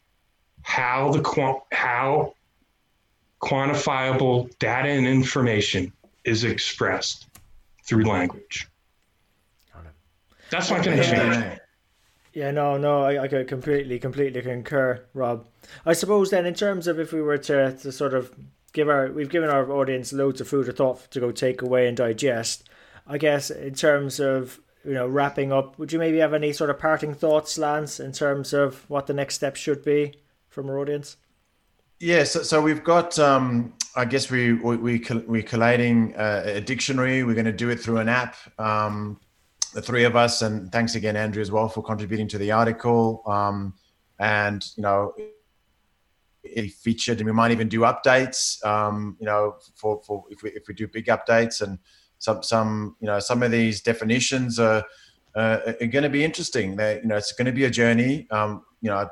How 0.63 1.11
the 1.11 1.61
how 1.73 2.35
quantifiable 3.43 4.57
data 4.59 4.91
and 4.91 5.07
information 5.07 5.93
is 6.25 6.45
expressed 6.45 7.27
through 7.85 8.05
language. 8.05 8.69
That's 10.51 10.71
not 10.71 10.85
going 10.85 10.97
to 10.99 11.05
change. 11.05 11.61
Yeah, 12.33 12.53
no, 12.53 12.77
no, 12.77 13.03
I, 13.03 13.25
I 13.25 13.29
could 13.29 13.49
completely, 13.49 13.99
completely 13.99 14.41
concur, 14.43 15.05
Rob. 15.15 15.47
I 15.85 15.95
suppose 15.95 16.31
then, 16.31 16.47
in 16.47 16.55
terms 16.55 16.87
of 16.87 17.01
if 17.01 17.13
we 17.13 17.21
were 17.21 17.39
to, 17.39 17.73
to 17.73 17.91
sort 17.91 18.15
of 18.15 18.33
give 18.73 18.89
our, 18.89 19.11
we've 19.11 19.29
given 19.29 19.51
our 19.51 19.71
audience 19.73 20.13
loads 20.13 20.41
of 20.41 20.49
food 20.49 20.67
for 20.67 20.73
thought 20.73 21.11
to 21.11 21.21
go 21.21 21.33
take 21.33 21.63
away 21.63 21.89
and 21.89 21.97
digest. 21.97 22.69
I 23.07 23.19
guess 23.19 23.51
in 23.51 23.75
terms 23.75 24.21
of 24.21 24.61
you 24.85 24.95
know 24.95 25.09
wrapping 25.09 25.53
up, 25.53 25.79
would 25.79 25.93
you 25.93 25.99
maybe 25.99 26.19
have 26.19 26.33
any 26.33 26.53
sort 26.53 26.71
of 26.71 26.79
parting 26.79 27.15
thoughts, 27.15 27.59
Lance, 27.59 27.99
in 27.99 28.13
terms 28.13 28.53
of 28.53 28.89
what 28.89 29.09
the 29.09 29.15
next 29.15 29.35
step 29.35 29.57
should 29.57 29.85
be 29.85 30.15
from 30.49 30.71
our 30.71 30.79
audience? 30.79 31.17
Yeah, 31.99 32.25
so, 32.25 32.43
so 32.43 32.63
we've 32.63 32.85
got. 32.85 33.19
Um, 33.19 33.75
I 33.97 34.05
guess 34.05 34.31
we 34.31 34.53
we, 34.53 34.77
we 34.77 35.05
we're 35.27 35.43
collating 35.43 36.15
uh, 36.15 36.43
a 36.47 36.61
dictionary. 36.61 37.25
We're 37.25 37.35
going 37.35 37.47
to 37.47 37.53
do 37.53 37.71
it 37.71 37.81
through 37.81 37.99
an 37.99 38.09
app. 38.09 38.37
Um, 38.59 39.19
the 39.73 39.83
three 39.83 40.05
of 40.05 40.17
us, 40.17 40.43
and 40.43 40.71
thanks 40.73 40.95
again, 40.95 41.17
Andrew, 41.17 41.41
as 41.41 41.51
well, 41.51 41.69
for 41.69 41.83
contributing 41.83 42.29
to 42.29 42.39
the 42.39 42.51
article. 42.53 43.23
Um, 43.27 43.75
and 44.19 44.65
you 44.77 44.83
know, 44.83 45.15
it 46.43 46.71
featured, 46.73 47.19
and 47.19 47.27
we 47.27 47.33
might 47.33 47.51
even 47.51 47.69
do 47.69 47.81
updates. 47.81 48.65
Um, 48.65 49.17
you 49.21 49.27
know, 49.27 49.57
for 49.75 50.03
for 50.03 50.25
if 50.31 50.43
we 50.43 50.51
if 50.51 50.67
we 50.69 50.75
do 50.75 50.89
big 50.89 51.07
updates, 51.07 51.61
and 51.61 51.79
some 52.19 52.43
some 52.43 52.97
you 53.01 53.07
know 53.07 53.19
some 53.21 53.43
of 53.43 53.51
these 53.51 53.81
definitions 53.81 54.59
are 54.59 54.85
uh, 55.35 55.59
are 55.81 55.87
going 55.87 56.03
to 56.03 56.11
be 56.11 56.25
interesting. 56.25 56.77
They 56.77 56.97
you 56.97 57.07
know 57.07 57.17
it's 57.17 57.33
going 57.33 57.47
to 57.47 57.53
be 57.53 57.65
a 57.65 57.71
journey. 57.71 58.27
Um, 58.31 58.65
you 58.81 58.91
know, 58.91 58.97
I 58.97 59.07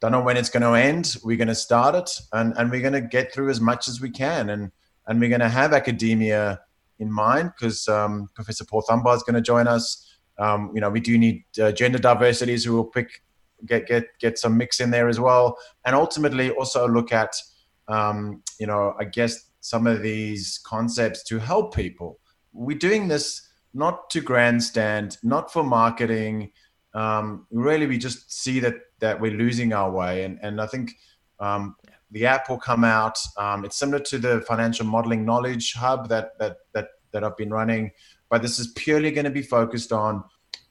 don't 0.00 0.12
know 0.12 0.22
when 0.22 0.36
it's 0.36 0.50
going 0.50 0.62
to 0.62 0.74
end. 0.74 1.16
We're 1.24 1.36
going 1.36 1.48
to 1.48 1.54
start 1.54 1.94
it, 1.94 2.10
and 2.32 2.54
and 2.56 2.70
we're 2.70 2.82
going 2.82 2.92
to 2.92 3.00
get 3.00 3.32
through 3.32 3.50
as 3.50 3.60
much 3.60 3.88
as 3.88 4.00
we 4.00 4.10
can, 4.10 4.50
and 4.50 4.70
and 5.06 5.20
we're 5.20 5.30
going 5.30 5.40
to 5.40 5.48
have 5.48 5.72
academia 5.72 6.60
in 6.98 7.12
mind 7.12 7.52
because 7.56 7.88
um, 7.88 8.28
Professor 8.34 8.64
Paul 8.64 8.82
Thambar 8.82 9.16
is 9.16 9.22
going 9.22 9.34
to 9.34 9.40
join 9.40 9.66
us. 9.66 10.04
Um, 10.38 10.70
you 10.74 10.80
know, 10.80 10.90
we 10.90 11.00
do 11.00 11.18
need 11.18 11.44
uh, 11.60 11.72
gender 11.72 11.98
diversities 11.98 12.64
who 12.64 12.74
will 12.74 12.84
pick 12.84 13.22
get 13.66 13.86
get 13.86 14.06
get 14.20 14.38
some 14.38 14.56
mix 14.56 14.80
in 14.80 14.90
there 14.90 15.08
as 15.08 15.18
well, 15.18 15.56
and 15.84 15.94
ultimately 15.94 16.50
also 16.50 16.86
look 16.86 17.12
at 17.12 17.34
um, 17.88 18.42
you 18.60 18.66
know 18.66 18.94
I 18.98 19.04
guess 19.04 19.50
some 19.60 19.86
of 19.86 20.02
these 20.02 20.60
concepts 20.64 21.24
to 21.24 21.38
help 21.38 21.74
people. 21.74 22.20
We're 22.52 22.78
doing 22.78 23.08
this 23.08 23.48
not 23.74 24.10
to 24.10 24.20
grandstand, 24.20 25.18
not 25.22 25.52
for 25.52 25.62
marketing. 25.62 26.52
Um, 26.94 27.46
really, 27.50 27.86
we 27.86 27.98
just 27.98 28.32
see 28.32 28.60
that 28.60 28.74
that 29.00 29.20
we're 29.20 29.32
losing 29.32 29.72
our 29.72 29.90
way, 29.90 30.24
and 30.24 30.38
and 30.42 30.60
I 30.60 30.66
think 30.66 30.92
um, 31.40 31.76
the 32.10 32.26
app 32.26 32.48
will 32.48 32.58
come 32.58 32.84
out. 32.84 33.18
Um, 33.36 33.64
it's 33.64 33.76
similar 33.76 34.00
to 34.00 34.18
the 34.18 34.40
financial 34.42 34.86
modeling 34.86 35.24
knowledge 35.24 35.74
hub 35.74 36.08
that 36.08 36.38
that 36.38 36.56
that 36.74 36.88
that 37.12 37.24
I've 37.24 37.36
been 37.36 37.50
running, 37.50 37.90
but 38.28 38.42
this 38.42 38.58
is 38.58 38.68
purely 38.68 39.10
going 39.10 39.24
to 39.24 39.30
be 39.30 39.42
focused 39.42 39.92
on 39.92 40.22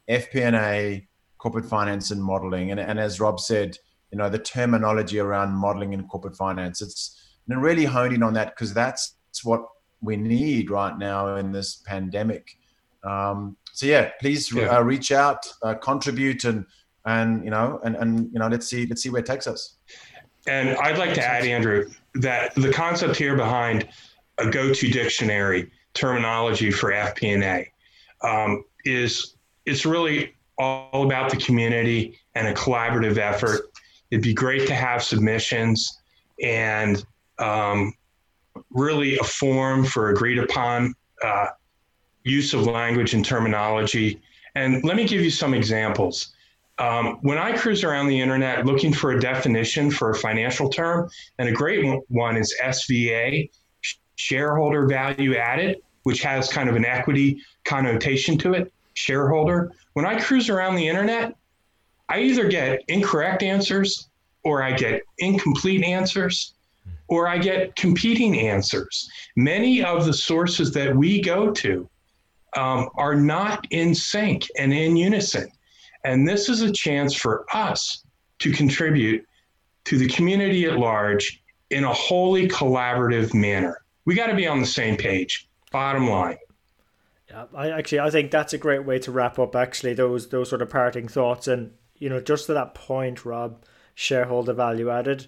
FP&A, 0.08 1.08
corporate 1.39 1.65
finance, 1.65 2.12
and 2.12 2.23
modeling. 2.23 2.71
And, 2.71 2.80
and 2.80 3.00
as 3.00 3.19
Rob 3.19 3.39
said, 3.39 3.78
you 4.12 4.17
know 4.17 4.30
the 4.30 4.39
terminology 4.39 5.19
around 5.19 5.54
modeling 5.54 5.93
and 5.93 6.08
corporate 6.10 6.36
finance. 6.36 6.82
It's 6.82 7.21
and 7.50 7.62
really 7.62 7.86
honing 7.86 8.23
on 8.23 8.34
that 8.34 8.56
because 8.56 8.73
that's, 8.73 9.13
what 9.43 9.67
we 10.02 10.17
need 10.17 10.71
right 10.71 10.97
now 10.97 11.36
in 11.36 11.52
this 11.52 11.84
pandemic. 11.86 12.58
Um, 13.04 13.56
so 13.71 13.86
yeah, 13.86 14.10
please 14.19 14.52
yeah. 14.52 14.76
Uh, 14.76 14.82
reach 14.82 15.12
out, 15.12 15.47
uh, 15.62 15.76
contribute, 15.76 16.43
and 16.43 16.65
and 17.06 17.43
you 17.43 17.52
know 17.52 17.80
and 17.84 17.95
and 17.95 18.32
you 18.34 18.39
know 18.39 18.47
let's 18.47 18.67
see 18.67 18.88
let's 18.88 19.04
see 19.04 19.10
where 19.10 19.21
it 19.21 19.28
takes 19.28 19.45
us. 19.45 19.76
And 20.48 20.70
I'd 20.78 20.98
like 20.98 21.14
to 21.16 21.24
add, 21.24 21.44
Andrew, 21.44 21.90
that 22.16 22.56
the 22.56 22.72
concept 22.72 23.16
here 23.16 23.36
behind 23.36 23.88
a 24.38 24.50
go-to 24.50 24.90
dictionary 24.90 25.72
terminology 25.94 26.72
for 26.72 26.92
FP&A 26.92 27.72
um, 28.26 28.64
is 28.86 29.36
it's 29.66 29.86
really 29.86 30.34
all 30.58 31.06
about 31.06 31.30
the 31.30 31.38
community 31.38 32.20
and 32.36 32.48
a 32.48 32.54
collaborative 32.54 33.18
effort. 33.18 33.72
It'd 34.10 34.24
be 34.24 34.34
great 34.34 34.68
to 34.68 34.76
have 34.76 35.04
submissions 35.04 36.00
and 36.42 37.06
um, 37.40 37.94
really 38.72 39.18
a 39.18 39.24
form 39.24 39.86
for 39.86 40.10
agreed 40.10 40.40
upon 40.40 40.96
uh, 41.24 41.48
use 42.24 42.54
of 42.54 42.66
language 42.66 43.14
and 43.14 43.24
terminology. 43.24 44.22
And 44.56 44.84
let 44.84 44.96
me 44.96 45.06
give 45.06 45.22
you 45.22 45.30
some 45.30 45.54
examples. 45.54 46.34
Um, 46.80 47.18
when 47.22 47.38
I 47.38 47.58
cruise 47.58 47.84
around 47.84 48.08
the 48.08 48.20
internet 48.20 48.66
looking 48.66 48.94
for 48.94 49.12
a 49.12 49.20
definition 49.20 49.90
for 49.90 50.12
a 50.12 50.16
financial 50.16 50.70
term, 50.70 51.10
and 51.40 51.50
a 51.50 51.52
great 51.52 51.84
one 52.10 52.38
is 52.38 52.56
SVA, 52.63 53.50
shareholder 54.16 54.86
value 54.86 55.36
added, 55.36 55.78
which 56.04 56.22
has 56.22 56.52
kind 56.52 56.70
of 56.70 56.76
an 56.76 56.86
equity 56.86 57.42
connotation 57.66 58.38
to 58.40 58.54
it, 58.54 58.72
shareholder. 58.94 59.72
When 59.94 60.06
I 60.06 60.20
cruise 60.20 60.50
around 60.50 60.76
the 60.76 60.88
internet, 60.88 61.36
I 62.10 62.20
either 62.20 62.48
get 62.48 62.84
incorrect 62.88 63.44
answers 63.44 64.10
or 64.44 64.63
I 64.63 64.72
get 64.74 65.02
incomplete 65.18 65.84
answers 65.84 66.54
or 67.08 67.28
I 67.28 67.38
get 67.38 67.76
competing 67.76 68.40
answers. 68.40 69.10
Many 69.36 69.84
of 69.84 70.06
the 70.06 70.13
sources 70.13 70.72
that 70.74 70.96
we 70.96 71.22
go 71.22 71.52
to 71.52 71.90
um, 72.56 72.90
are 72.96 73.16
not 73.16 73.68
in 73.72 73.94
sync 73.94 74.48
and 74.58 74.74
in 74.74 74.96
unison. 74.96 75.50
And 76.08 76.26
this 76.26 76.48
is 76.48 76.62
a 76.62 76.72
chance 76.72 77.13
for 77.13 77.46
us 77.54 78.06
to 78.39 78.54
contribute 78.54 79.26
to 79.84 79.98
the 79.98 80.08
community 80.08 80.63
at 80.63 80.80
large 80.80 81.43
in 81.70 81.84
a 81.84 81.93
wholly 81.93 82.48
collaborative 82.48 83.34
manner. 83.34 83.82
We 84.06 84.15
got 84.15 84.28
to 84.28 84.36
be 84.36 84.48
on 84.48 84.62
the 84.62 84.67
same 84.67 84.96
page. 84.96 85.50
Bottom 85.70 86.10
line. 86.10 86.38
Yeah, 87.30 87.48
I 87.54 87.72
actually 87.72 88.00
I 88.00 88.10
think 88.10 88.32
that's 88.32 88.54
a 88.54 88.58
great 88.58 88.86
way 88.86 89.00
to 89.00 89.12
wrap 89.12 89.38
up 89.38 89.54
actually 89.54 89.96
those 89.96 90.30
those 90.30 90.50
sort 90.50 90.62
of 90.62 90.70
parting 90.70 91.10
thoughts 91.10 91.46
and 91.46 91.74
you 91.98 92.08
know 92.08 92.22
just 92.22 92.46
to 92.46 92.54
that 92.54 92.74
point 92.74 93.26
Rob 93.26 93.65
shareholder 93.93 94.54
value 94.54 94.89
added 94.89 95.28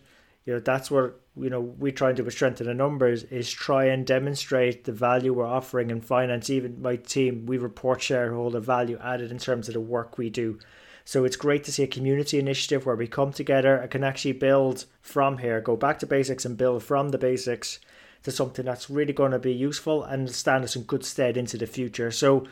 you 0.50 0.56
know 0.56 0.62
that's 0.62 0.90
what 0.90 1.22
you 1.38 1.48
know 1.48 1.62
we 1.62 1.92
try 1.92 2.08
and 2.08 2.18
do 2.18 2.24
with 2.24 2.34
strength 2.34 2.60
in 2.60 2.66
the 2.66 2.74
numbers 2.74 3.22
is 3.26 3.52
try 3.52 3.86
and 3.86 4.04
demonstrate 4.04 4.84
the 4.84 4.92
value 4.92 5.32
we're 5.32 5.46
offering 5.46 5.92
in 5.92 6.02
finance. 6.02 6.50
Even 6.50 6.82
my 6.82 6.96
team 6.96 7.46
we 7.46 7.60
report 7.60 8.02
shareholder 8.02 8.60
value 8.60 8.98
added 9.00 9.30
in 9.30 9.38
terms 9.38 9.68
of 9.68 9.76
the 9.76 9.80
work 9.80 10.18
we 10.18 10.32
do. 10.32 10.58
So 11.06 11.24
it's 11.24 11.36
great 11.36 11.64
to 11.66 11.72
see 11.72 11.84
a 11.84 11.88
community 11.88 12.40
initiative 12.40 12.84
where 12.84 12.96
we 12.96 13.06
come 13.06 13.32
together 13.32 13.76
and 13.76 13.92
can 13.92 14.04
actually 14.04 14.32
build 14.32 14.86
from 15.04 15.38
here 15.38 15.62
go 15.62 15.76
back 15.76 16.00
to 16.00 16.08
basics 16.08 16.46
and 16.46 16.58
build 16.58 16.82
from 16.82 17.10
the 17.10 17.20
basics 17.20 17.80
to 18.24 18.32
something 18.32 18.66
that's 18.66 18.90
really 18.90 19.14
going 19.14 19.34
to 19.34 19.38
be 19.38 19.54
useful 19.54 20.04
and 20.04 20.32
stand 20.32 20.64
us 20.64 20.76
in 20.76 20.82
good 20.82 21.06
stead 21.06 21.38
into 21.38 21.60
the 21.60 21.68
future. 21.68 22.10
So 22.10 22.48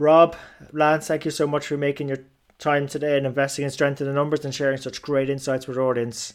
rob 0.00 0.34
lance 0.72 1.06
thank 1.06 1.24
you 1.24 1.30
so 1.30 1.46
much 1.46 1.68
for 1.68 1.76
making 1.76 2.08
your 2.08 2.24
time 2.58 2.88
today 2.88 3.16
and 3.16 3.24
investing 3.24 3.64
in 3.64 3.70
strength 3.70 4.00
in 4.00 4.08
the 4.08 4.12
numbers 4.12 4.44
and 4.44 4.52
sharing 4.52 4.78
such 4.78 5.00
great 5.00 5.30
insights 5.30 5.68
with 5.68 5.78
our 5.78 5.84
audience 5.84 6.34